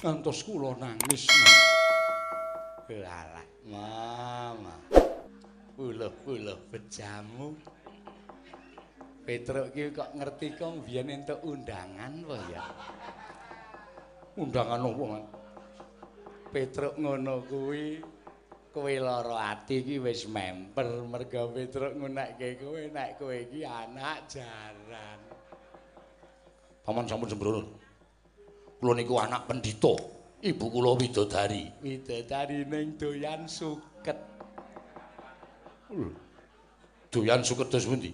Ngantos 0.02 0.38
kula 0.42 0.74
nangis. 0.74 1.30
Lalah, 2.90 3.46
mama. 3.70 4.76
Puluh-puluh 5.78 6.58
bejamu. 6.68 7.54
Petruk 9.22 9.70
ki 9.70 9.94
kok 9.94 10.10
ngerti 10.18 10.58
kok 10.58 10.82
biyen 10.82 11.14
entuk 11.14 11.38
undangan 11.46 12.12
apa 12.26 12.36
ya? 12.50 12.64
Undangan 14.34 14.82
opo? 14.90 15.04
Petruk 16.50 16.98
ngono 16.98 17.46
kuwi 17.46 18.02
kowe 18.70 18.94
lara 19.02 19.50
ati 19.50 19.82
iki 19.82 19.98
wis 19.98 20.30
memper 20.30 20.86
merga 21.10 21.42
Petruk 21.50 21.92
ngunekke 21.98 22.48
kowe 22.62 22.82
nek 22.94 23.18
kowe 23.18 23.34
iki 23.34 23.66
anak 23.66 24.30
jaran. 24.30 25.18
Paman 26.86 27.04
sampun 27.10 27.28
sembrono. 27.28 27.62
Kula 28.80 28.92
niku 28.96 29.18
anak 29.20 29.44
pendhita. 29.50 29.94
Ibu 30.40 30.64
kula 30.72 30.96
widodari. 30.96 31.68
Widodari 31.84 32.64
ning 32.64 32.96
doyan 32.96 33.44
suket. 33.44 34.16
Doyan 37.12 37.44
suket 37.44 37.68
dos 37.68 37.84
pundi? 37.84 38.10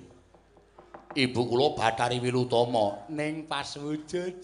Ibu 1.16 1.40
kula 1.46 1.76
Bathari 1.78 2.18
Wilutama. 2.18 3.06
ning 3.12 3.46
pas 3.46 3.76
wujud. 3.78 4.42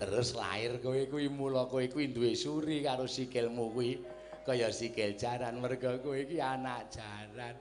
Terus 0.00 0.32
lahir 0.32 0.80
kowe 0.80 0.96
kuwi 1.12 1.28
mula 1.28 1.68
kowe 1.68 1.84
kuwi 1.84 2.08
duwe 2.08 2.32
suri 2.32 2.80
karo 2.80 3.04
sikilmu 3.04 3.68
kuwi 3.76 4.00
kaya 4.48 4.72
sikil 4.72 5.12
jaran 5.12 5.60
merga 5.60 6.00
kowe 6.00 6.16
iki 6.16 6.40
anak 6.40 6.88
jaran. 6.88 7.52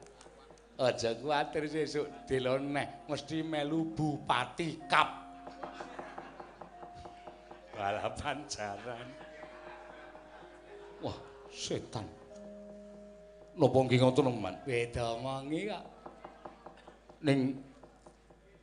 Aja 0.80 1.12
kuwatir 1.20 1.68
sesuk 1.68 2.08
delon 2.24 2.72
neh 2.72 3.04
mesti 3.12 3.44
melu 3.44 3.92
bupati 3.92 4.80
kap. 4.88 5.12
Balapan 7.76 8.48
jaran. 8.48 9.08
Wah, 11.04 11.20
setan. 11.52 12.08
Napa 13.60 13.78
nggih 13.84 14.00
ngoten, 14.00 14.32
Man? 14.40 14.56
Beda 14.64 15.20
mongi 15.20 15.68
kok. 15.68 15.84
Ning 17.28 17.60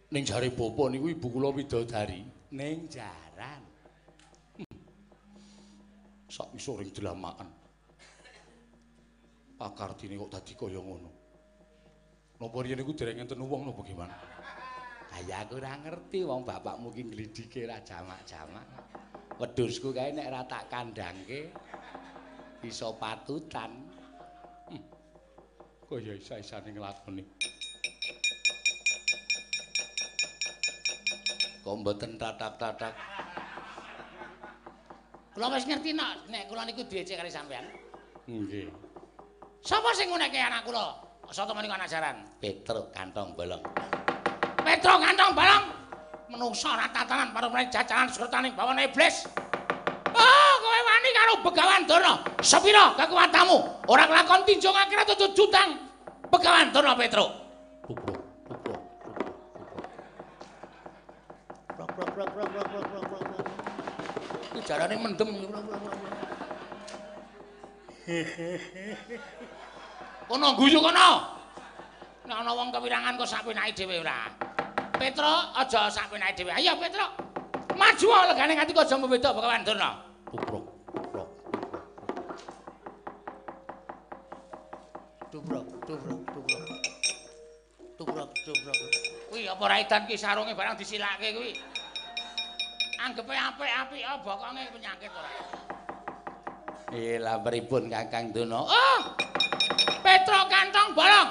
Ning 0.07 0.23
jare 0.23 0.55
bapa 0.55 0.87
niku 0.87 1.11
ibu 1.11 1.29
kula 1.29 1.51
widodari. 1.51 2.23
Ning 2.55 2.87
jaran. 2.87 3.66
Sak 6.37 6.53
isoring 6.53 6.93
delamaken. 6.93 7.49
Pakardine 9.57 10.21
kok 10.21 10.33
dadi 10.37 10.53
kaya 10.53 10.77
ngono. 10.85 11.11
Napa 12.37 12.57
riyen 12.61 12.77
niku 12.77 12.93
dereng 12.93 13.25
enten 13.25 13.41
wong 13.41 13.65
napa 13.65 13.81
gimana? 13.81 14.13
Kaya 15.09 15.49
aku 15.49 15.57
ora 15.57 15.81
ngerti 15.81 16.29
wong 16.29 16.45
bapakmu 16.45 16.93
ki 16.93 17.09
glidike 17.09 17.65
ra 17.65 17.81
jamak-jamak. 17.81 18.69
Wedhusku 19.41 19.97
kae 19.97 20.13
nek 20.13 20.29
ra 20.29 20.45
tak 20.45 20.69
kandhangke 20.69 21.49
iso 22.61 22.93
patutan. 23.01 23.73
Hmm. 24.69 24.85
Kaya 25.89 26.21
isa-isane 26.21 26.69
nglakoni. 26.77 27.25
Kok 31.65 31.77
mboten 31.81 32.21
tatak-tatak. 32.21 32.93
Kula 35.37 35.53
wis 35.53 35.69
ngerti 35.69 35.93
nek 35.93 36.33
nek 36.33 36.49
kula 36.49 36.65
niku 36.65 36.89
diece 36.89 37.13
kali 37.13 37.29
sampean. 37.29 37.69
Nggih. 38.25 38.73
Sapa 39.61 39.93
sing 39.93 40.09
ngunekke 40.09 40.41
anak 40.41 40.65
kula? 40.65 40.97
Soto 41.29 41.53
menika 41.53 41.77
anak 41.77 41.93
jaran. 41.93 42.25
Petro 42.41 42.89
kantong 42.89 43.37
bolong. 43.37 43.61
Petro 44.65 44.97
kantong 44.97 45.37
bolong. 45.37 45.65
Menungso 46.33 46.73
ora 46.73 46.89
tatanan 46.89 47.37
paring 47.37 47.69
jajanan 47.69 48.09
surtaning 48.09 48.57
bawane 48.57 48.89
iblis. 48.89 49.29
Oh, 50.17 50.53
kowe 50.65 50.81
wani 50.89 51.11
karo 51.13 51.33
Begawan 51.45 51.85
Durna. 51.85 52.15
Sepira 52.41 52.97
kekuatanmu? 52.97 53.85
Ora 53.93 54.09
kelakon 54.09 54.41
tinjung 54.49 54.73
akhirat 54.73 55.05
tutut 55.13 55.37
jutang. 55.37 55.77
Begawan 56.33 56.73
Durna 56.73 56.97
Petro. 56.97 57.29
Prok 61.77 61.93
prok 61.93 62.09
prok 62.33 62.49
prok 62.57 62.85
prok. 62.89 62.96
Jarane 64.67 64.97
mendem. 64.99 65.31
Kono 70.27 70.47
guyu 70.59 70.83
kono. 70.83 71.09
Nek 72.27 72.37
ana 72.43 72.51
wong 72.51 72.75
kewirangan 72.75 73.15
kok 73.15 73.31
sapenake 73.31 73.71
dhewe 73.79 74.03
ora. 74.03 74.27
Petro 74.99 75.55
aja 75.55 75.87
sapenake 75.87 76.43
dhewe. 76.43 76.51
Ayo 76.51 76.75
Petro. 76.83 77.07
Maju 77.79 78.09
legane 78.27 78.53
nganti 78.59 78.75
kok 78.75 78.83
aja 78.83 78.99
mbeda 78.99 79.31
Begawan 79.31 79.63
Durna. 79.63 79.91
tupruk, 80.35 80.67
tupruk. 80.91 81.29
Tubruk, 85.31 85.67
tubruk, 85.87 86.21
tubruk. 86.35 86.71
Tubruk, 87.95 88.31
tubruk. 88.43 88.79
Kuwi 89.31 89.47
apa 89.47 89.65
ra 89.71 89.77
edan 89.79 90.03
ki 90.11 90.19
sarunge 90.19 90.59
barang 90.59 90.75
disilake 90.75 91.31
kuwi. 91.31 91.55
Anggepe 92.97 93.35
apik-apik 93.37 94.03
oh, 94.09 94.19
bokonge 94.25 94.63
penyakit 94.73 95.13
ora. 95.13 95.31
Eh, 96.97 97.21
lah 97.21 97.37
pripun 97.45 97.93
Kakang 97.93 98.33
Dono? 98.33 98.65
Oh! 98.65 99.01
Petro 100.01 100.41
kantong 100.49 100.97
bolong. 100.97 101.31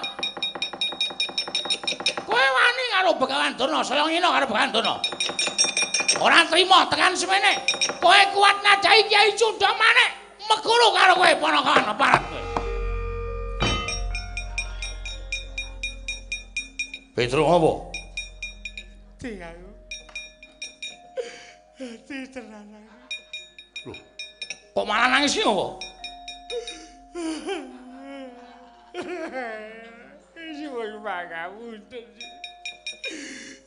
Kowe 2.21 2.45
wani 2.45 2.83
karo 2.91 3.11
Begawan 3.17 3.53
Durna, 3.57 3.79
saya 3.81 4.05
ngino 4.05 4.29
karo 4.29 4.45
Begawan 4.45 4.71
Durna. 4.75 4.95
Ora 6.21 6.45
trima 6.45 6.85
tekan 6.91 7.17
semene. 7.17 7.65
Kowe 7.97 8.21
kuat 8.35 8.57
ngajahi 8.61 9.01
Kyai 9.09 9.31
Cunda 9.33 9.71
maneh. 9.73 10.09
Meguru 10.45 10.87
karo 10.93 11.13
kowe 11.17 11.31
ponakan 11.41 11.91
aparat 11.91 12.23
kowe. 12.29 12.41
Petro 17.15 17.41
apa? 17.47 17.71
Ti 19.17 19.29
tenan 21.75 22.71
aku. 22.71 23.91
Loh, 23.91 23.99
Kok 24.75 24.85
malah 24.87 25.07
nangis 25.07 25.35
iki 25.35 25.43
apa? 25.43 25.67
Suwun 30.55 30.91
pangapunten. 31.03 32.07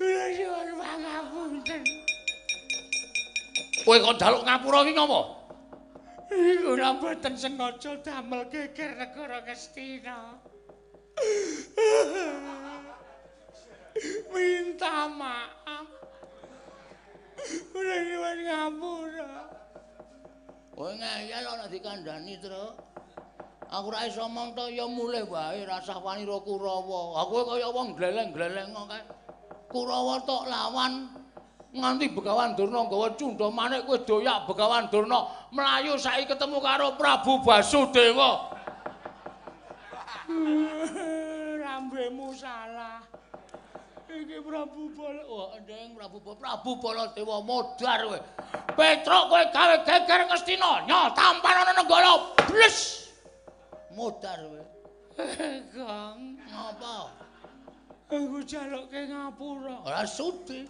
Ora 0.00 0.26
suwun 0.36 0.68
pangapunten. 0.76 1.82
Kowe 3.84 3.96
kok 4.04 4.16
jaluk 4.20 4.42
ngapura 4.44 4.78
iki 4.84 4.92
ngapa? 4.96 5.20
Iku 6.28 6.76
ora 6.76 6.90
boten 7.00 7.34
sengaja 7.40 7.92
damel 8.04 8.44
geger 8.52 9.00
negara 9.00 9.40
Ngastina. 9.48 10.36
Minta 14.28 15.08
maaf. 15.08 15.97
Ora 17.74 17.96
suwun 18.04 18.38
ngapura. 18.44 19.30
Kowe 20.74 20.90
ngeyel 20.94 21.44
ora 21.46 21.66
dikandhani, 21.66 22.34
Tru. 22.38 22.64
Aku 23.68 23.92
ora 23.92 24.08
iso 24.08 24.24
omong 24.24 24.56
to 24.56 24.64
ya 24.72 24.88
mulih 24.88 25.28
wae 25.28 25.60
rasah 25.68 26.00
wani 26.00 26.24
ro 26.24 26.40
Kurawa. 26.40 27.20
Aku 27.20 27.44
kaya 27.44 27.68
wong 27.68 27.92
gleleng-gleleng 27.92 28.72
kae. 28.72 29.02
Kurawa 29.68 30.24
tok 30.24 30.48
lawan 30.48 31.12
nganti 31.76 32.08
Begawan 32.16 32.56
Durna 32.56 32.88
nggawa 32.88 33.12
cundha 33.20 33.52
manik 33.52 33.84
kowe 33.84 34.00
doyak 34.00 34.48
Begawan 34.48 34.88
Durna 34.88 35.28
mlayu 35.52 36.00
saiki 36.00 36.32
ketemu 36.32 36.64
karo 36.64 36.96
Prabu 36.96 37.44
Basudewa. 37.44 38.56
Rambemu 41.64 42.32
salah. 42.32 43.07
Iki 44.08 44.40
Prabu 44.40 44.88
Bala. 44.96 45.22
Oh, 45.28 45.52
ndeng 45.60 45.92
Prabu 45.92 46.18
Bala, 46.24 46.36
Prabu 46.40 46.72
Baladewa 46.80 47.44
modar 47.44 48.00
kowe. 48.08 48.18
Petruk 48.72 49.24
kowe 49.28 49.44
gawe 49.52 49.76
geger 49.84 50.20
Ngastina, 50.24 50.88
nyotampan 50.88 51.56
ana 51.60 51.72
negara. 51.76 52.12
Bles. 52.48 53.04
Modar 53.92 54.40
kowe. 54.40 54.62
Kang, 55.74 56.38
Ngapa? 56.48 56.96
aku 58.08 58.40
jalukke 58.48 59.00
ngapura. 59.12 59.84
Ora 59.84 60.02
sudi. 60.08 60.64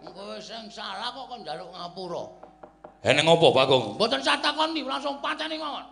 Kowe 0.00 0.36
sing 0.40 0.72
salah 0.72 1.12
kok 1.12 1.28
kon 1.28 1.44
njaluk 1.44 1.68
ngapura. 1.68 2.24
Eneng 3.04 3.28
apa, 3.28 3.46
Bagong? 3.52 3.96
Mboten 4.00 4.20
satakoni 4.24 4.84
langsung 4.84 5.20
pateni 5.20 5.56
mawon. 5.60 5.84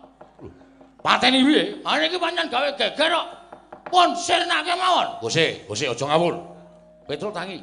Pateni 1.05 1.41
piye? 1.45 1.77
Ha 1.85 2.01
niki 2.01 2.17
pancen 2.17 2.49
gawe 2.49 2.69
geger 2.73 3.09
kok. 3.13 3.27
Pun 3.89 4.13
sirnake 4.13 4.73
mawon. 4.77 5.17
Bose, 5.19 5.65
bose 5.65 5.89
aja 5.89 6.05
ngawur. 6.05 6.37
Petruk 7.09 7.33
tangi. 7.33 7.59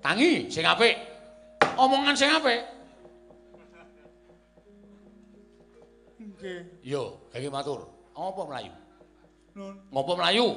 Tangi 0.00 0.48
sing 0.48 0.64
apik. 0.64 0.96
Omongan 1.76 2.16
sing 2.16 2.32
apik. 2.32 2.64
Nggih, 6.18 6.60
Yo, 6.82 7.28
kaki 7.30 7.52
matur. 7.52 7.86
Apa 8.18 8.42
mlayu? 8.46 8.72
nun 9.58 9.74
Ngopo 9.90 10.12
mlayu? 10.14 10.54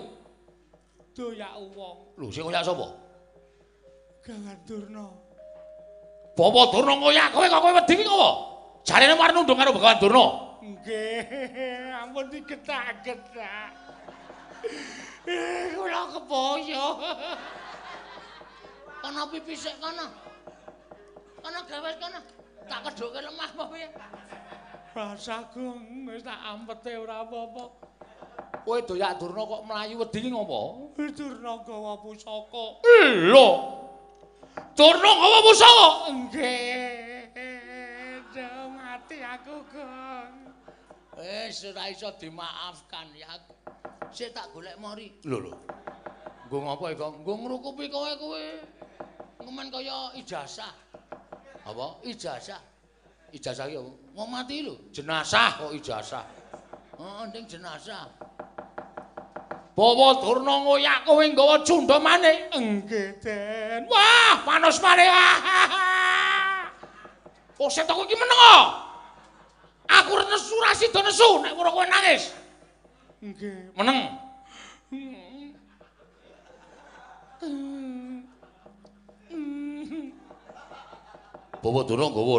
doyak 1.12 1.54
wong 1.76 1.98
Lho, 2.18 2.28
sing 2.32 2.46
koyak 2.48 2.64
sapa? 2.64 2.88
Gangan 4.24 4.58
Durna. 4.64 5.06
Bapak 6.38 6.66
Durna 6.72 6.94
koyak 7.02 7.28
kowe 7.34 7.46
kok 7.50 7.62
kowe 7.62 7.74
wedi 7.76 7.94
ki 8.00 8.06
ngopo? 8.08 8.30
Jarene 8.88 9.14
marep 9.20 9.34
nundung 9.36 9.58
karo 9.58 9.74
Begawan 9.76 10.00
Durna. 10.00 10.26
Nggih, 10.62 11.90
ampun 11.98 12.30
digetak-getak. 12.30 13.74
Eh, 15.26 15.74
kula 15.78 16.10
kepoyo. 16.14 16.86
Kana 19.02 19.26
pipi 19.30 19.54
sik 19.58 19.78
kana. 19.82 20.06
Kana 21.42 21.60
gawes 21.66 21.98
kana. 21.98 22.20
Tak 22.70 22.80
kedoke 22.90 23.20
lemah 23.20 23.50
apa 23.50 23.64
piye? 23.74 23.90
Rasa 24.92 25.50
gong 25.56 26.06
wis 26.08 26.22
tak 26.22 26.38
ampete 26.46 26.94
ora 27.00 27.26
apa-apa. 27.26 27.64
Kowe 28.62 28.78
doyak 28.86 29.18
Durna 29.18 29.42
kok 29.48 29.66
mlayu 29.66 29.98
wedi 30.06 30.20
ki 30.22 30.30
ngopo? 30.30 30.94
Durna 30.94 31.66
gawa 31.66 31.98
pusaka. 31.98 32.66
Lho. 33.34 33.50
Durna 34.78 35.12
gawa 35.18 35.40
pusaka. 35.42 35.88
Nggih. 36.14 37.34
Duh, 38.32 38.64
mati 38.72 39.18
aku, 39.20 39.56
Gong. 39.74 40.34
Wis 41.18 41.66
ora 41.66 41.84
iso 41.90 42.14
dimaafkan 42.16 43.10
ya. 43.18 43.34
Sik 44.12 44.36
tak 44.36 44.52
golek 44.52 44.76
mari. 44.76 45.08
Lho 45.24 45.40
lho. 45.40 45.54
Nggo 46.52 46.58
ngopo 46.68 46.86
iki? 46.92 47.08
Nggo 47.24 47.34
ngrukupi 47.40 47.86
kowe 47.88 48.12
kowe. 48.20 48.44
Ngemen 49.40 49.68
kaya 49.72 50.12
ijazah. 50.20 50.76
Apa? 51.64 52.04
Ijazah. 52.04 52.60
Ijazah 53.32 53.66
iki 53.72 53.80
apa? 53.80 53.92
Mau 54.12 54.28
mati 54.28 54.68
lho. 54.68 54.92
Jenazah 54.92 55.64
kok 55.64 55.72
ijazah. 55.72 56.28
Heeh, 57.00 57.24
ning 57.32 57.48
jenazah. 57.48 58.12
Bawa 59.72 60.20
Durna 60.20 60.60
ngoyak 60.68 61.08
kowe 61.08 61.24
nggawa 61.24 61.64
cundha 61.64 61.96
maneh. 62.04 62.52
Nggih, 62.52 63.16
Den. 63.24 63.88
Wah, 63.88 64.44
panos 64.44 64.78
maneh. 64.84 65.08
Oh, 67.62 67.70
setok 67.70 68.10
iki 68.10 68.18
meneng 68.18 68.40
kok. 68.42 68.66
Aku 69.86 70.18
nesu 70.18 70.58
ra 70.66 70.74
sida 70.74 70.98
nesu 71.06 71.46
nek 71.46 71.54
ora 71.54 71.70
kowe 71.70 71.86
nangis. 71.86 72.41
Nggih. 73.22 73.78
Meneng. 73.78 74.18
Bawa 81.62 81.86
Durna 81.86 82.10
nggawa 82.10 82.38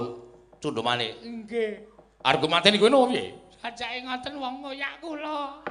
cundhumane. 0.59 1.15
Nggih. 1.23 1.87
Arep 2.27 2.43
mateni 2.51 2.83
kowe 2.83 2.91
nopo 2.91 3.15
piye? 3.15 3.35
Sajake 3.63 4.03
ngoten 4.03 4.35
wong 4.43 4.55
ngoyak 4.63 4.99
kula. 4.99 5.63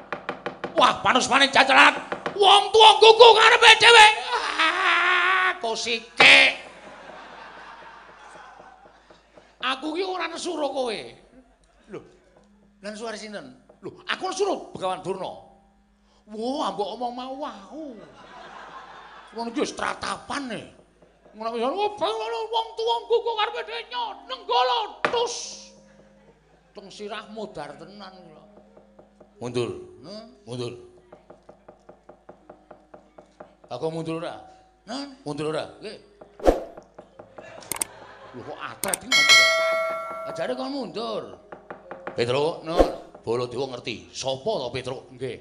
Wah, 0.80 1.04
panus-paning 1.04 1.52
jajalan. 1.52 1.92
Wong 2.32 2.64
tuwa 2.72 2.92
gugu 3.04 3.28
karepe 3.36 3.72
dhewe. 3.84 4.08
Ah, 4.60 5.52
kosike. 5.60 6.56
Aku 9.60 9.92
ki 9.92 10.04
ora 10.08 10.32
nesuro 10.32 10.72
kowe. 10.72 11.00
Lho. 11.92 12.00
Lan 12.80 12.96
suara 12.96 13.20
sinten? 13.20 13.61
Lho, 13.82 13.90
aku 14.06 14.24
nesuro 14.30 14.70
Begawan 14.78 15.02
Durna. 15.02 15.32
Wah, 16.32 16.70
mbok 16.72 16.90
omong 16.96 17.14
mau 17.18 17.34
wau. 17.42 17.98
Ngono 19.34 19.50
ki 19.50 19.66
wis 19.66 19.74
tratapan 19.74 20.54
e. 20.54 20.62
Ngono 21.34 21.50
wis 21.58 21.66
wong 21.66 22.68
tuwa 22.78 22.96
gugu 23.10 23.32
karepe 23.42 23.62
dhewe 23.66 23.82
nenggala 24.30 24.78
tus. 25.10 25.36
Tung 26.72 26.88
sirah 26.94 27.26
modar 27.34 27.74
tenan 27.76 28.14
kula. 28.16 28.44
Mundur. 29.42 29.70
Nah, 30.06 30.24
mundur. 30.46 30.74
Aku 33.72 33.90
mundur 33.90 34.22
ora? 34.22 34.38
Nah, 34.86 35.10
mundur 35.26 35.50
ora? 35.50 35.66
Nggih. 35.82 35.98
Lho 38.32 38.42
kok 38.46 38.60
atret 38.62 39.00
iki 39.02 39.08
ngopo? 39.10 39.36
Ajare 40.30 40.54
kon 40.54 40.70
mundur. 40.70 41.24
Petro, 42.16 42.62
no, 42.68 43.01
Baladewa 43.22 43.66
ngerti. 43.78 44.10
Sopo 44.10 44.58
to 44.58 44.68
Petro? 44.74 45.08
Nggih. 45.14 45.38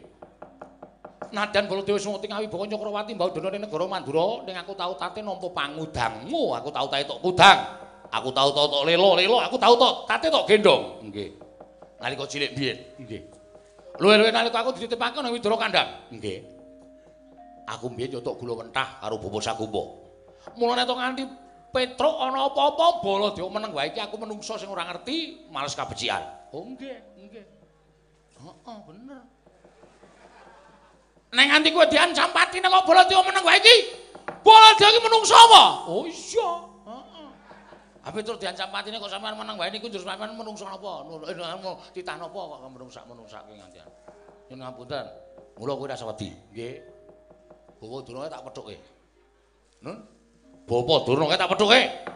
Nadan 1.33 1.65
Baladewa 1.71 1.97
sing 1.97 2.13
ngawi 2.13 2.47
Boko 2.51 2.65
Cakrawati 2.69 3.13
mbau 3.17 3.31
dene 3.33 3.65
negara 3.65 3.87
Mandura 3.89 4.45
ning 4.45 4.57
aku 4.59 4.73
tau 4.77 4.93
tate 4.99 5.25
nampa 5.25 5.49
pangudangmu, 5.49 6.59
aku 6.59 6.69
tau 6.69 6.87
tate 6.91 7.09
tok 7.09 7.21
kudang. 7.25 7.59
Aku 8.11 8.35
tau 8.35 8.51
tok 8.51 8.83
lelo-lelo, 8.85 9.39
aku 9.39 9.55
tau 9.55 9.79
tok 9.79 10.11
tate 10.11 10.29
tok 10.29 10.45
gendong. 10.45 11.07
Nggih. 11.09 11.31
Nalika 12.03 12.27
cilik 12.27 12.53
biyen. 12.53 12.77
Nggih. 13.01 13.23
Luwe-luwe 14.03 14.33
nalika 14.35 14.65
aku 14.67 14.75
dititipake 14.75 15.23
nang 15.23 15.31
Widara 15.31 15.57
Kandang. 15.57 15.89
Nggih. 16.11 16.43
Aku 17.71 17.87
mbiyen 17.87 18.19
yo 18.19 18.21
tok 18.21 18.43
gula 18.43 18.67
mentah 18.67 18.99
karo 18.99 19.23
Bobo 19.23 19.39
Sakumba. 19.39 19.83
Mulane 20.59 20.83
tok 20.83 20.99
nganti 20.99 21.25
Petruk 21.71 22.19
ana 22.19 22.51
apa-apa 22.51 22.99
Baladewa 22.99 23.47
meneng 23.55 23.71
wae 23.71 23.95
iki 23.95 24.03
aku 24.03 24.19
menungso 24.19 24.59
sing 24.59 24.67
ora 24.67 24.91
ngerti 24.91 25.47
males 25.55 25.79
kabecikan. 25.79 26.51
Oh 26.51 26.67
nggih, 26.67 26.99
nggih. 27.15 27.60
Heeh, 28.41 28.79
bener. 28.89 29.23
Neng 31.31 31.47
nganti 31.47 31.69
kowe 31.71 31.87
diancam 31.87 32.29
pati 32.35 32.59
nang 32.59 32.75
kok 32.75 32.91
Baladewa 32.91 33.23
meneng 33.31 33.45
wae 33.47 33.61
iki. 33.63 33.77
Baladewa 34.43 34.89
iki 34.91 35.01
menungso 35.05 35.35
apa? 35.37 35.65
Oh 35.87 36.03
iya. 36.09 36.51
Heeh. 36.91 37.29
Apa 38.01 38.17
terus 38.25 38.41
diancam 38.41 38.73
patine 38.73 38.97
kok 38.99 39.13
sampean 39.13 39.37
meneng 39.39 39.55
wae 39.61 39.71
niku 39.71 39.87
njur 39.87 40.03
sampean 40.03 40.35
menungso 40.35 40.67
napa? 40.67 41.07
Eh 41.31 41.37
titah 41.95 42.17
napa 42.19 42.41
kok 42.41 42.59
menungsak-menungsake 42.67 43.53
ngantian. 43.55 43.89
Nyun 44.51 44.59
ngapunten. 44.59 45.07
Mula 45.61 45.77
kowe 45.77 45.87
rasa 45.87 46.09
wedi, 46.09 46.33
nggih. 46.57 46.81
Bawa 47.79 48.01
durunge 48.01 48.29
tak 48.33 48.43
pethuke. 48.49 48.77
Nun. 49.85 49.97
Bapak 50.65 50.99
durunge 51.05 51.37
tak 51.37 51.49
pethuke. 51.53 52.10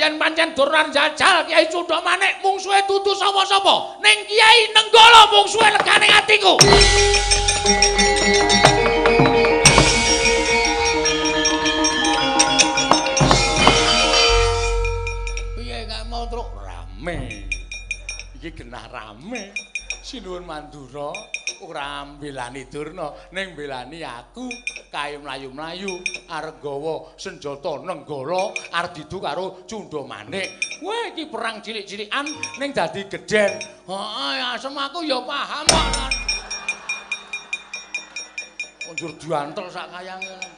Yen 0.00 0.16
pancen 0.16 0.56
Durna 0.56 0.88
jajal 0.88 1.44
Kiai 1.44 1.68
Cundha 1.68 2.00
Manik 2.00 2.40
mungsuhe 2.40 2.80
dudu 2.88 3.12
sapa-sapa. 3.12 4.00
Ning 4.00 4.24
Kiai 4.24 4.72
Nenggala 4.72 5.28
mungsuhe 5.28 5.68
legane 5.76 6.08
atiku. 6.08 6.56
Piye 15.60 15.84
gak 15.84 16.08
mau 16.08 16.24
truk 16.32 16.48
rame. 16.64 17.44
Iki 18.40 18.56
genah 18.56 18.88
rame. 18.88 19.69
Sinuwun 20.10 20.42
Mandura 20.42 21.14
ora 21.62 22.02
mbelani 22.02 22.66
Durna 22.66 23.14
ning 23.30 23.54
mbelani 23.54 24.02
aku 24.02 24.50
kae 24.90 25.14
mlayu-mlayu 25.22 26.02
arep 26.26 26.58
gawa 26.58 27.14
senjata 27.14 27.78
nenggala 27.86 28.50
arep 28.74 28.90
didu 28.90 29.22
karo 29.22 29.62
Cundha 29.70 30.02
Manik. 30.02 30.50
Wah 30.82 31.14
iki 31.14 31.30
perang 31.30 31.62
cilik-cilikan 31.62 32.26
ning 32.58 32.74
dadi 32.74 33.06
gedhen. 33.06 33.62
Heeh 33.86 34.50
asem 34.50 34.74
aku 34.74 35.06
ya 35.06 35.22
paham 35.22 35.62
kok. 35.70 36.10
Njur 38.90 39.14
diantel 39.14 39.70
sak 39.70 39.94
kaya 39.94 40.18
ngene. 40.18 40.48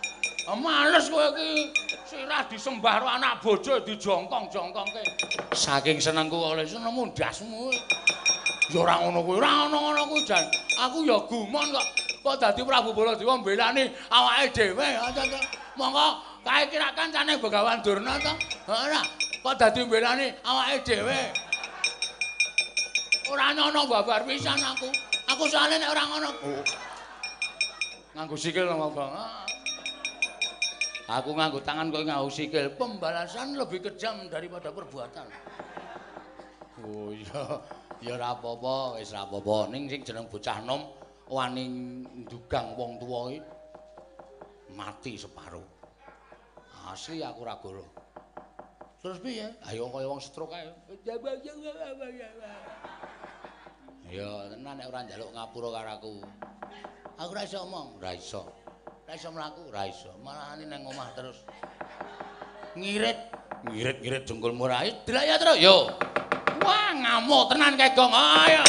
Ah, 0.49 0.57
Males 0.57 1.13
kowe 1.13 1.29
iki 1.29 1.77
sirah 2.09 2.49
disembah 2.49 3.05
karo 3.05 3.07
anak 3.21 3.45
bojo 3.45 3.85
dijongkong-jongkongke. 3.85 5.05
Saking 5.53 6.01
senengku 6.01 6.41
oleh 6.41 6.65
senengmu 6.65 7.13
ndasmu. 7.13 7.69
Ya 8.73 8.81
ora 8.81 9.05
ngono 9.05 9.21
kuwi, 9.21 9.37
ora 9.37 9.69
ngono-ngono 9.69 10.03
kuwi 10.09 10.25
jan. 10.25 10.45
Aku 10.81 11.05
ya 11.05 11.21
gumon 11.29 11.69
kok 11.77 11.87
kok 12.25 12.37
dadi 12.41 12.65
Prabu 12.65 12.97
Baladewa 12.97 13.37
mbelani 13.45 13.85
awake 14.09 14.49
dhewe. 14.57 14.89
Monggo 15.77 16.25
kae 16.41 16.65
kira 16.73 16.89
kancane 16.97 17.37
Begawan 17.37 17.85
Durna 17.85 18.17
to. 18.17 18.33
Ora 18.73 19.05
kok 19.45 19.55
dadi 19.61 19.85
mbelani 19.85 20.33
awake 20.41 20.89
dhewe. 20.89 21.19
Ora 23.29 23.53
nyono 23.53 23.85
babar 23.85 24.25
pisan 24.25 24.57
aku. 24.57 24.89
Aku 25.37 25.45
soalnya 25.53 25.77
nek 25.77 25.93
ora 25.93 26.03
ngono. 26.09 26.31
Nganggo 28.17 28.37
sikil 28.41 28.73
ngomong 28.73 28.93
bang. 28.97 29.13
Aku 31.13 31.37
nganggo 31.37 31.61
tangan 31.61 31.93
kok 31.93 32.09
nganggo 32.09 32.33
sikil. 32.33 32.73
Pembalasan 32.81 33.53
lebih 33.53 33.85
kejam 33.85 34.33
daripada 34.33 34.73
perbuatan. 34.73 35.29
Oh 36.83 37.15
iya. 37.15 37.43
Ya 38.03 38.19
ora 38.19 38.35
apa-apa, 38.35 38.99
wis 38.99 39.15
ora 39.15 39.31
apa-apa. 39.31 39.71
Ning 39.71 39.87
sing 39.87 40.03
jeneng 40.03 40.27
bocah 40.27 40.59
nom 40.67 40.91
wani 41.31 41.65
ndugang 42.27 42.75
wong 42.75 42.99
tuwa 42.99 43.31
iki 43.31 43.41
mati 44.75 45.15
separo. 45.15 45.63
Asli 46.91 47.23
aku 47.23 47.47
ora 47.47 47.57
goro. 47.63 47.87
Terus 48.99 49.19
piye? 49.23 49.47
Ayo 49.71 49.87
kaya 49.91 50.11
wong 50.11 50.19
stroke 50.19 50.55
ae. 50.55 50.67
Ya 54.13 54.29
tenan 54.51 54.75
nek 54.77 54.87
ora 54.91 55.01
njaluk 55.07 55.31
ngapura 55.31 55.69
karo 55.71 55.91
aku. 55.95 56.13
Aku 57.23 57.31
ora 57.31 57.43
iso 57.47 57.63
omong, 57.63 58.03
ora 58.03 58.11
iso. 58.19 58.43
Ora 59.07 59.15
iso 59.15 59.29
mlaku, 59.31 59.71
ora 59.71 59.87
iso. 59.87 60.11
Malahane 60.27 60.67
nang 60.67 60.83
omah 60.91 61.15
terus. 61.15 61.39
Ngirit, 62.75 63.19
ngirit-ngirit 63.69 64.23
jengkulmu 64.27 64.67
ra. 64.67 64.83
Delok 64.83 65.25
ya 65.25 65.37
terus, 65.39 65.59
yo. 65.63 65.77
Wah, 66.63 66.95
ngamuk 66.95 67.51
tenan 67.51 67.75
kae 67.75 67.91
gong. 67.99 68.15
Ayo. 68.15 68.63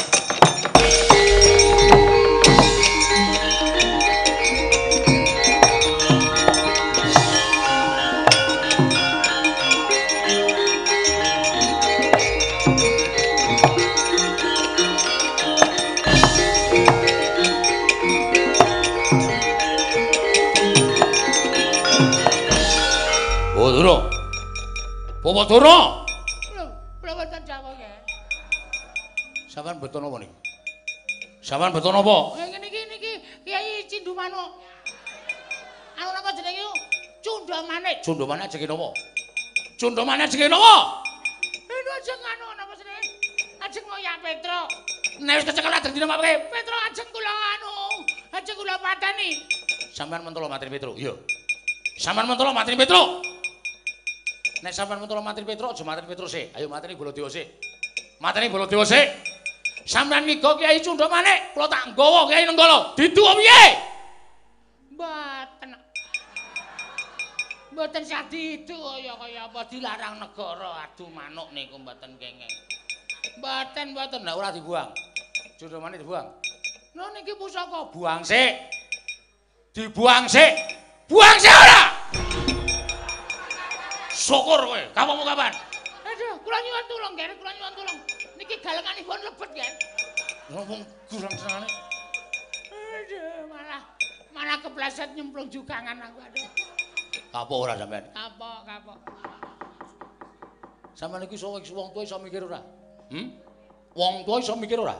Oh, 25.23 25.45
Duro. 25.47 25.92
Sampeyan 31.53 31.69
beto 31.69 31.93
napa? 31.93 32.33
Eh 32.41 32.49
ngene 32.49 32.65
iki 32.65 32.81
niki 32.89 33.11
Kiai 33.45 33.85
Cindu 33.85 34.17
Manuk. 34.17 34.57
Anu 36.01 36.09
napa 36.09 36.33
jenenge 36.33 36.65
yo? 36.65 36.69
Cundha 37.21 37.61
jenenge 38.49 38.65
napa? 38.73 38.89
Cundha 39.77 40.01
jenenge 40.33 40.49
napa? 40.49 40.75
Lho 41.69 41.91
ajeng 42.01 42.21
anu 42.25 42.45
napa 42.57 42.73
jenenge? 42.73 43.05
Ajeng 43.69 43.85
ngoyak 43.85 44.17
Petro. 44.25 44.59
Nek 45.21 45.33
wis 45.37 45.45
kecekel 45.45 45.73
ajeng 45.77 45.93
dina 45.93 46.09
apa? 46.09 46.25
Petro 46.25 46.75
ajeng 46.89 47.09
kula 47.13 47.33
anu. 47.53 47.73
Ajeng 48.33 48.57
kula 48.57 48.73
pateni. 48.81 49.29
Sampeyan 49.93 50.25
mentolo 50.25 50.49
materi 50.49 50.73
Petro. 50.73 50.97
Iya. 50.97 51.13
Sampeyan 52.01 52.33
mentolo 52.33 52.49
materi 52.49 52.81
Petro. 52.81 53.21
Nek 54.65 54.73
sampeyan 54.73 55.05
mentolo 55.05 55.21
materi 55.21 55.45
Petro, 55.45 55.69
aja 55.69 55.85
materi 55.85 56.09
Petro 56.09 56.25
sik. 56.25 56.49
Ayo 56.57 56.65
materi 56.65 56.97
Baladewa 56.97 57.29
sik. 57.29 57.45
Materi 58.17 58.49
Baladewa 58.49 58.89
sik. 58.89 59.32
Sampeyan 59.83 60.23
niga 60.23 60.55
Kiai 60.55 60.79
Cundha 60.79 61.11
Manik, 61.11 61.51
kula 61.51 61.67
tak 61.67 61.91
nggawa 61.91 62.31
Kiai 62.31 62.47
Nenggala. 62.47 62.95
Didu 62.95 63.19
apa 63.27 63.35
piye? 63.35 63.63
Mboten. 64.95 65.69
Mboten 67.75 68.03
sadi 68.07 68.63
itu 68.63 68.75
kaya 68.79 69.13
kaya 69.19 69.41
apa 69.51 69.59
dilarang 69.67 70.23
negara 70.23 70.87
adu 70.87 71.11
manuk 71.11 71.51
niku 71.51 71.75
mboten 71.75 72.15
kenging. 72.15 72.53
Mboten 73.43 73.91
mboten 73.91 74.23
Nek 74.23 74.39
ora 74.39 74.55
dibuang. 74.55 74.89
Cundha 75.59 75.77
Manik 75.83 75.99
dibuang. 75.99 76.31
Lho 76.95 77.05
niki 77.11 77.35
pusaka 77.35 77.91
Buang 77.91 78.23
sik. 78.23 78.55
Dibuang 79.75 80.31
sik. 80.31 80.53
Buang 81.11 81.35
sih 81.43 81.51
ora. 81.51 81.81
Syukur 84.13 84.61
kowe, 84.63 84.81
kapamu 84.95 85.25
kapan? 85.27 85.51
Aduh, 86.07 86.39
kula 86.45 86.57
nyuwun 86.63 86.85
tulung, 86.87 87.13
Ger, 87.19 87.33
kula 87.35 87.51
nyuwun 87.51 87.73
tulung. 87.75 87.99
Niki 88.43 88.59
galenganipun 88.59 89.19
lebet, 89.23 89.49
Ger. 89.55 89.71
Ngomong 90.51 90.83
kurang 91.07 91.31
senane. 91.31 91.67
Aduh, 92.75 93.47
malah 93.47 93.81
malah 94.35 94.59
kepleset 94.59 95.15
nyemplung 95.15 95.47
jugangan 95.47 95.95
aku, 95.95 96.19
aduh. 96.19 96.51
Kapok 97.31 97.57
ora 97.63 97.79
sampean? 97.79 98.03
Kapok, 98.11 98.59
kapok. 98.67 98.99
Sampeyan 100.91 101.23
iki 101.23 101.39
iso 101.39 101.55
wong 101.55 101.95
tuwa 101.95 102.03
iso 102.03 102.19
mikir 102.19 102.43
ora? 102.43 102.59
Hm? 103.15 103.31
Wong 103.95 104.27
tuwa 104.27 104.43
iso 104.43 104.59
mikir 104.59 104.75
ora? 104.75 104.99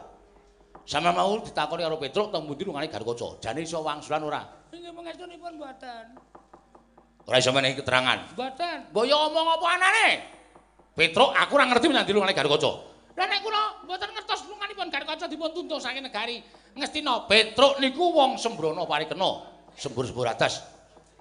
Sampeyan 0.88 1.12
mau 1.12 1.36
ditakoni 1.44 1.84
karo 1.84 2.00
Petruk 2.00 2.32
teng 2.32 2.48
pundi 2.48 2.64
lungane 2.64 2.88
Garkaca. 2.88 3.44
Jane 3.44 3.68
iso 3.68 3.84
wangsulan 3.84 4.24
ora? 4.24 4.40
Inggih 4.72 4.96
pangestunipun 4.96 5.60
mboten. 5.60 6.16
Ora 7.28 7.44
iso 7.44 7.52
menehi 7.52 7.76
keterangan. 7.76 8.40
Mboten. 8.40 8.88
Mbok 8.96 9.04
yo 9.04 9.20
omong 9.28 9.60
apa 9.60 9.68
anane? 9.68 10.08
Petruk 10.96 11.36
aku 11.36 11.52
ora 11.60 11.68
ngerti 11.68 11.92
menyang 11.92 12.08
ndi 12.08 12.16
lungane 12.16 12.32
Garkaca. 12.32 12.93
Lah 13.14 13.26
nek 13.30 13.46
kula 13.46 13.86
mboten 13.86 14.10
ngertos 14.10 14.50
lunganipun 14.50 14.90
Garkaca 14.90 15.26
dipun 15.30 15.54
tuntung 15.54 15.78
saking 15.78 16.02
negari 16.02 16.42
Ngastina. 16.74 17.30
Petruk 17.30 17.78
niku 17.78 18.10
wong 18.10 18.42
sembrono 18.42 18.90
parikena, 18.90 19.46
sembur-sembur 19.78 20.26
atas. 20.26 20.66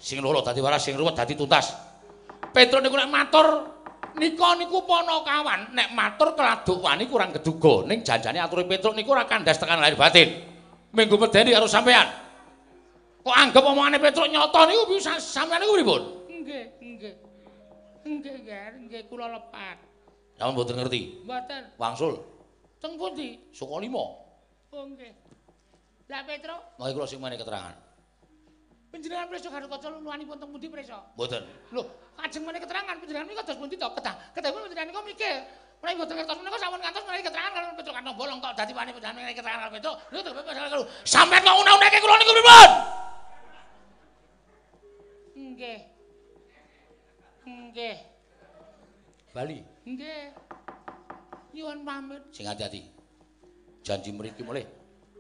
Sing 0.01 0.25
loro 0.25 0.41
dadi 0.41 0.65
waras, 0.65 0.81
sing 0.81 0.97
ruwet 0.97 1.13
dadi 1.13 1.37
tuntas. 1.37 1.77
Petruk 2.49 2.81
niku 2.81 2.97
nek 2.97 3.13
matur 3.13 3.47
nika 4.17 4.49
niku 4.57 4.89
ponokawan, 4.89 5.77
nek 5.77 5.93
matur 5.93 6.33
keladuk 6.33 6.81
wani 6.81 7.05
kurang 7.05 7.37
keduga. 7.37 7.85
Ning 7.85 8.01
janjane 8.01 8.41
ature 8.41 8.65
Petruk 8.65 8.97
niku 8.97 9.13
ora 9.13 9.29
kandas 9.29 9.61
tekan 9.61 9.77
lahir 9.77 10.01
batin. 10.01 10.33
Minggu 10.97 11.21
medeni 11.21 11.53
karo 11.53 11.69
sampean. 11.69 12.09
Kok 13.21 13.37
anggap 13.37 13.63
omongane 13.69 14.01
Petruk 14.01 14.33
nyata 14.33 14.65
niku 14.65 14.97
bisa 14.97 15.21
sampean 15.21 15.61
niku 15.61 15.77
pripun? 15.77 16.03
Nggih, 16.33 16.65
nggih. 16.81 17.15
Nggih, 18.09 18.35
nggih 18.89 19.03
kula 19.13 19.29
lepat. 19.29 19.92
Sampeyan 20.39 20.55
mboten 20.57 20.77
ngerti. 20.81 21.01
Mboten. 21.27 21.63
Wangsul 21.79 22.15
Teng 22.83 22.99
pundi? 22.99 23.39
saka 23.55 23.79
lima. 23.79 24.05
Oh, 24.75 24.85
nggih. 24.91 25.13
Lah 26.11 26.27
Petro, 26.27 26.57
Mangke 26.83 26.93
kula 26.99 27.07
sing 27.07 27.23
menehi 27.23 27.39
keterangan. 27.39 27.77
panjenengan 28.93 29.25
preso 29.31 29.49
karo 29.49 29.65
kaca 29.73 29.89
luwanipun 29.89 30.37
teng 30.37 30.51
pundi 30.53 30.69
preso? 30.69 30.99
Mboten. 31.17 31.41
Lho, 31.73 31.83
kajeng 32.19 32.43
menehi 32.45 32.61
keterangan 32.61 32.93
panjenengan 32.99 33.25
menika 33.31 33.47
dos 33.47 33.57
pundi 33.57 33.79
to? 33.79 33.89
Kedah. 33.97 34.15
Kedahipun 34.37 34.61
panjenengan 34.67 34.89
niku 34.93 35.01
mikir. 35.07 35.37
Menawi 35.81 35.97
boten 35.99 36.15
ngertos 36.19 36.37
menika 36.43 36.59
sampun 36.59 36.81
ngantos 36.83 37.05
menehi 37.07 37.25
keterangan 37.25 37.53
karo 37.55 37.65
Petro 37.79 37.93
Kantong 37.95 38.17
Bolong 38.19 38.39
kok 38.43 38.53
dadi 38.59 38.73
wani 38.77 38.91
panjenengan 38.93 39.17
menehi 39.23 39.37
keterangan 39.39 39.61
karo 39.63 39.73
Petro. 39.73 39.93
Lho, 40.11 40.21
karo 40.75 40.83
Sampeyan 41.07 41.43
kok 41.47 41.57
una-unake 41.63 41.99
kula 42.03 42.15
niku 42.19 42.33
pripun? 42.35 42.71
Nggih. 45.39 45.79
Nggih. 47.47 47.97
Bali. 49.33 49.65
Nggih. 49.89 50.25
Nyuwun 51.57 51.81
pamit. 51.89 52.23
Sing 52.37 52.45
hati-hati. 52.45 52.85
Janji 53.81 54.13
mriki 54.13 54.45
mulih 54.45 54.69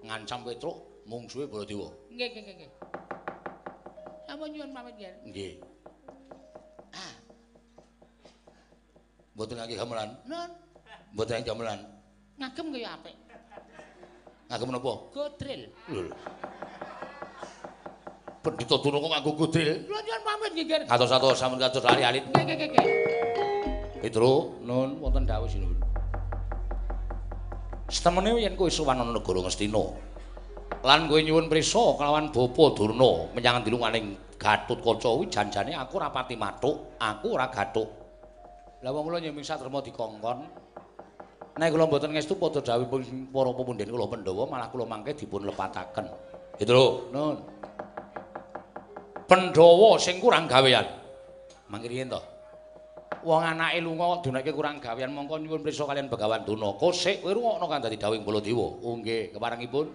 ngancam 0.04 0.44
Petruk 0.44 1.04
mungsuhe 1.08 1.48
Baladewa. 1.48 1.88
Nggih, 2.12 2.28
nggih, 2.28 2.42
nggih, 2.44 2.54
nggih. 2.60 2.70
Sampun 4.28 4.48
nyuwun 4.52 4.70
pamit, 4.76 4.94
Ger. 5.00 5.14
Nggih. 5.24 5.52
Ah. 6.92 7.14
Mboten 9.32 9.56
ngangge 9.56 9.76
gamelan, 9.80 10.10
Nun, 10.28 10.50
mboten 11.16 11.32
ngangge 11.40 11.48
gamelan. 11.48 11.80
ngagem 12.36 12.66
kaya 12.68 12.88
apik. 12.96 13.16
Ngagem 14.52 14.66
menapa? 14.68 14.92
Godril. 15.08 15.62
Lho. 15.88 16.02
Pendhita 18.42 18.76
Durna 18.82 18.98
kok 19.00 19.10
nganggo 19.16 19.32
godril. 19.40 19.70
Nyuwun 19.88 20.22
pamit 20.24 20.50
nggih, 20.52 20.66
Ger. 20.68 20.82
Katos-katos 20.84 21.40
sampun 21.40 21.56
kados 21.56 21.80
lali-alit. 21.80 22.24
Nggih, 22.28 22.44
nggih, 22.44 22.68
nggih, 22.68 23.31
Petruk, 24.02 24.58
nun 24.66 24.98
wonten 24.98 25.22
dawuh 25.22 25.46
sinuwun. 25.46 25.78
Setemene 27.86 28.34
yen 28.42 28.58
kowe 28.58 28.66
sowan 28.66 28.98
negara 28.98 29.46
Ngastina. 29.46 29.84
Lan 30.82 31.06
kowe 31.06 31.22
nyuwun 31.22 31.46
prisa 31.46 31.94
kelawan 31.94 32.34
Bapa 32.34 32.64
Durna 32.74 33.30
menyang 33.30 33.62
dilunganing 33.62 34.18
Gatutkaca 34.42 35.06
kuwi 35.06 35.30
janjane 35.30 35.70
aku 35.70 36.02
ora 36.02 36.10
pati 36.10 36.34
mathuk, 36.34 36.98
aku 36.98 37.38
ora 37.38 37.46
gathuk. 37.46 37.86
Lah 38.82 38.90
wong 38.90 39.06
kula 39.06 39.22
nyeming 39.22 39.46
satrema 39.46 39.78
dikongkon. 39.78 40.50
Nek 41.62 41.70
kula 41.70 41.86
mboten 41.86 42.10
ngestu 42.10 42.34
padha 42.34 42.58
dawuhipun 42.58 43.30
para 43.30 43.54
pepundhen 43.54 43.86
kula 43.86 44.10
Pandhawa 44.10 44.50
malah 44.50 44.66
kula 44.66 44.82
mangke 44.82 45.14
dipun 45.14 45.46
lepataken. 45.46 46.10
Petruk, 46.58 47.14
nun. 47.14 47.38
Pandhawa 49.30 49.94
sing 50.02 50.18
kurang 50.18 50.50
gawean. 50.50 50.90
Mangke 51.70 51.86
riyen 51.86 52.10
to? 52.10 52.31
Wong 53.22 53.42
anake 53.46 53.78
lunga 53.78 54.18
kok 54.18 54.26
dunake 54.26 54.50
kurang 54.50 54.82
gawean 54.82 55.14
mongko 55.14 55.38
nyuwun 55.38 55.62
prisa 55.62 55.86
kalian 55.86 56.10
Begawan 56.10 56.42
Duna. 56.42 56.74
Kosik 56.74 57.22
kowe 57.22 57.30
rungokno 57.30 57.70
kan 57.70 57.78
dadi 57.78 57.94
dawuhing 57.94 58.26
Baladewa. 58.26 58.82
Oh 58.82 58.98
nggih, 58.98 59.30
keparengipun. 59.30 59.86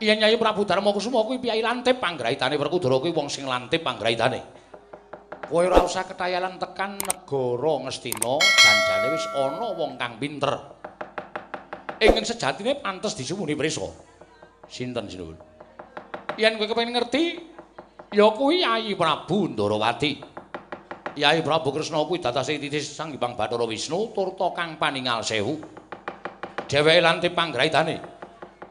Iya 0.00 0.16
Nyai 0.20 0.36
Prabu 0.36 0.68
Darma 0.68 0.92
Kusuma 0.92 1.24
kuwi 1.24 1.40
piyai 1.40 1.60
lantip 1.64 2.00
panggraitane 2.00 2.56
Werkudara 2.60 3.00
kuwi 3.00 3.12
wong 3.12 3.32
sing 3.32 3.48
lantip 3.48 3.80
panggraitane. 3.80 4.40
Kowe 5.48 5.64
ora 5.64 5.80
usah 5.80 6.04
ketayalan 6.04 6.60
tekan 6.60 7.00
negara 7.00 7.72
Ngastina, 7.88 8.34
janjane 8.36 9.06
wis 9.12 9.24
ana 9.32 9.68
wong 9.76 9.96
kang 9.96 10.20
pinter. 10.20 10.76
Ingkang 12.00 12.24
sejatine 12.28 12.80
pantes 12.84 13.16
disumuni 13.16 13.56
prisa. 13.56 13.88
Sinten 14.68 15.08
sinuwun? 15.08 15.40
Yen 16.36 16.60
kowe 16.60 16.68
kepengin 16.68 16.96
ngerti, 16.96 17.24
ya 18.12 18.28
kuwi 18.28 18.60
Yai 18.60 18.92
Prabu 18.92 19.48
Ndarawati. 19.52 20.39
Yai 21.18 21.42
Prabu 21.42 21.74
Kresna 21.74 21.98
kuwi 22.06 22.22
datasing 22.22 22.62
titis 22.62 22.94
Sang 22.94 23.10
Hyang 23.10 23.34
Bathara 23.34 23.66
Wisnu 23.66 24.14
turta 24.14 24.54
kang 24.54 24.78
paningal 24.78 25.26
sewu. 25.26 25.58
Dheweke 26.70 27.02
lantip 27.02 27.34
panggraitane. 27.34 27.98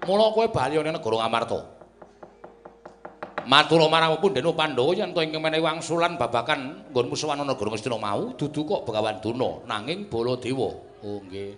Mula 0.07 0.31
kowe 0.31 0.47
bali 0.47 0.79
ana 0.79 0.95
negara 0.95 1.19
Ngamarta. 1.19 1.59
Matur 3.43 3.81
marang 3.91 4.15
Punden 4.21 4.45
Pandhawa 4.55 4.93
yen 4.95 5.11
to 5.11 5.19
ingkang 5.19 5.41
menehi 5.41 5.59
wangsulan 5.59 6.15
babakan 6.15 6.87
nggon 6.93 7.09
musuhan 7.09 7.41
ana 7.41 7.51
negara 7.51 7.73
Ngastina 7.73 7.97
mau 7.97 8.31
dudu 8.37 8.61
kok 8.61 8.85
Begawan 8.87 9.19
Duna 9.19 9.65
nanging 9.67 10.07
Baladewa. 10.07 10.69
Oh 11.03 11.19
nggih. 11.19 11.57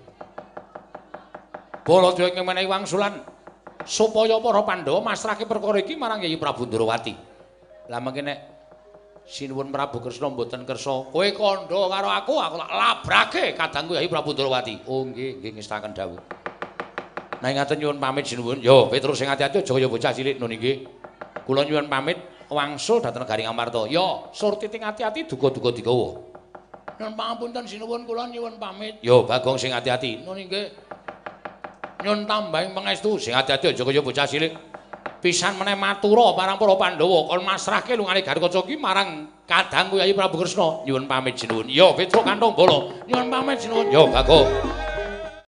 Baladewa 1.85 2.27
ingkang 2.31 2.47
menehi 2.47 2.65
wangsulan 2.65 3.21
supaya 3.85 4.39
para 4.41 4.61
Pandhawa 4.65 5.03
masrahke 5.03 5.45
perkara 5.45 5.77
iki 5.83 5.93
marang 5.93 6.25
Yai 6.25 6.39
Prabu 6.41 6.65
Ndrawati. 6.65 7.13
Lah 7.91 7.99
mengke 8.01 8.25
nek 8.25 8.50
sinuwun 9.31 9.71
Prabu 9.71 10.03
Kresna 10.03 10.27
mboten 10.27 10.67
kersa, 10.67 11.07
kowe 11.07 11.23
kandha 11.31 11.81
karo 11.87 12.09
aku, 12.11 12.33
aku 12.35 12.55
tak 12.59 12.71
labrake 12.75 13.43
kadangku 13.55 13.95
Yai 13.95 14.11
Prabu 14.11 14.35
Ndrawati. 14.35 14.83
Oh 14.91 15.07
nggih, 15.07 15.39
nggih 15.39 15.51
ngestaken 15.55 15.95
dawuh. 15.95 16.19
Nah 17.39 17.49
ngaten 17.55 17.79
nyuwun 17.79 17.97
pamit 17.97 18.27
sinuwun. 18.27 18.59
Yo, 18.59 18.91
Petrus 18.91 19.17
sing 19.17 19.31
ati-ati 19.31 19.63
aja 19.63 19.71
kaya 19.71 19.87
bocah 19.87 20.11
cilik 20.11 20.35
nun 20.35 20.51
nggih. 20.51 20.83
Kula 21.47 21.63
nyuwun 21.63 21.87
pamit 21.87 22.19
wangsul 22.51 22.99
dhateng 22.99 23.23
negari 23.23 23.47
Ngamarta. 23.47 23.87
Yo, 23.87 24.29
surtiting 24.35 24.83
ati-ati 24.83 25.25
duga-duga 25.25 25.71
digawa. 25.71 26.21
Nun 26.99 27.15
pangapunten 27.15 27.63
sinuwun 27.65 28.03
kula 28.03 28.27
nyuwun 28.27 28.59
pamit. 28.59 28.99
Yo, 28.99 29.23
Bagong 29.23 29.55
sing 29.55 29.71
ati-ati. 29.71 30.27
Nun 30.27 30.37
nggih. 30.37 30.67
Nyun 32.03 32.27
tambahing 32.27 32.75
pangestu 32.75 33.15
sing 33.15 33.33
ati-ati 33.33 33.73
aja 33.73 33.81
kaya 33.87 34.03
bocah 34.03 34.27
cilik. 34.27 34.70
Pisan 35.21 35.53
meneh 35.53 35.77
matura 35.77 36.33
marang 36.33 36.57
para 36.57 36.73
Pandhawa 36.73 37.29
kon 37.29 37.45
masrahke 37.45 37.93
lungane 37.93 38.25
Garkaca 38.25 38.65
iki 38.65 38.73
marang 38.73 39.29
kadangku 39.45 40.01
Yai 40.01 40.17
Prabu 40.17 40.41
Kresna. 40.41 40.81
Nyuwun 40.81 41.05
pamit 41.05 41.37
sinuwun. 41.37 41.69
Yo, 41.69 41.93
Petruk 41.93 42.25
kantong 42.25 42.57
bolo. 42.57 42.89
Nyuwun 43.05 43.29
pamit 43.29 43.61
sinuwun. 43.61 43.93
Yo, 43.93 44.09
Bagong. 44.09 44.49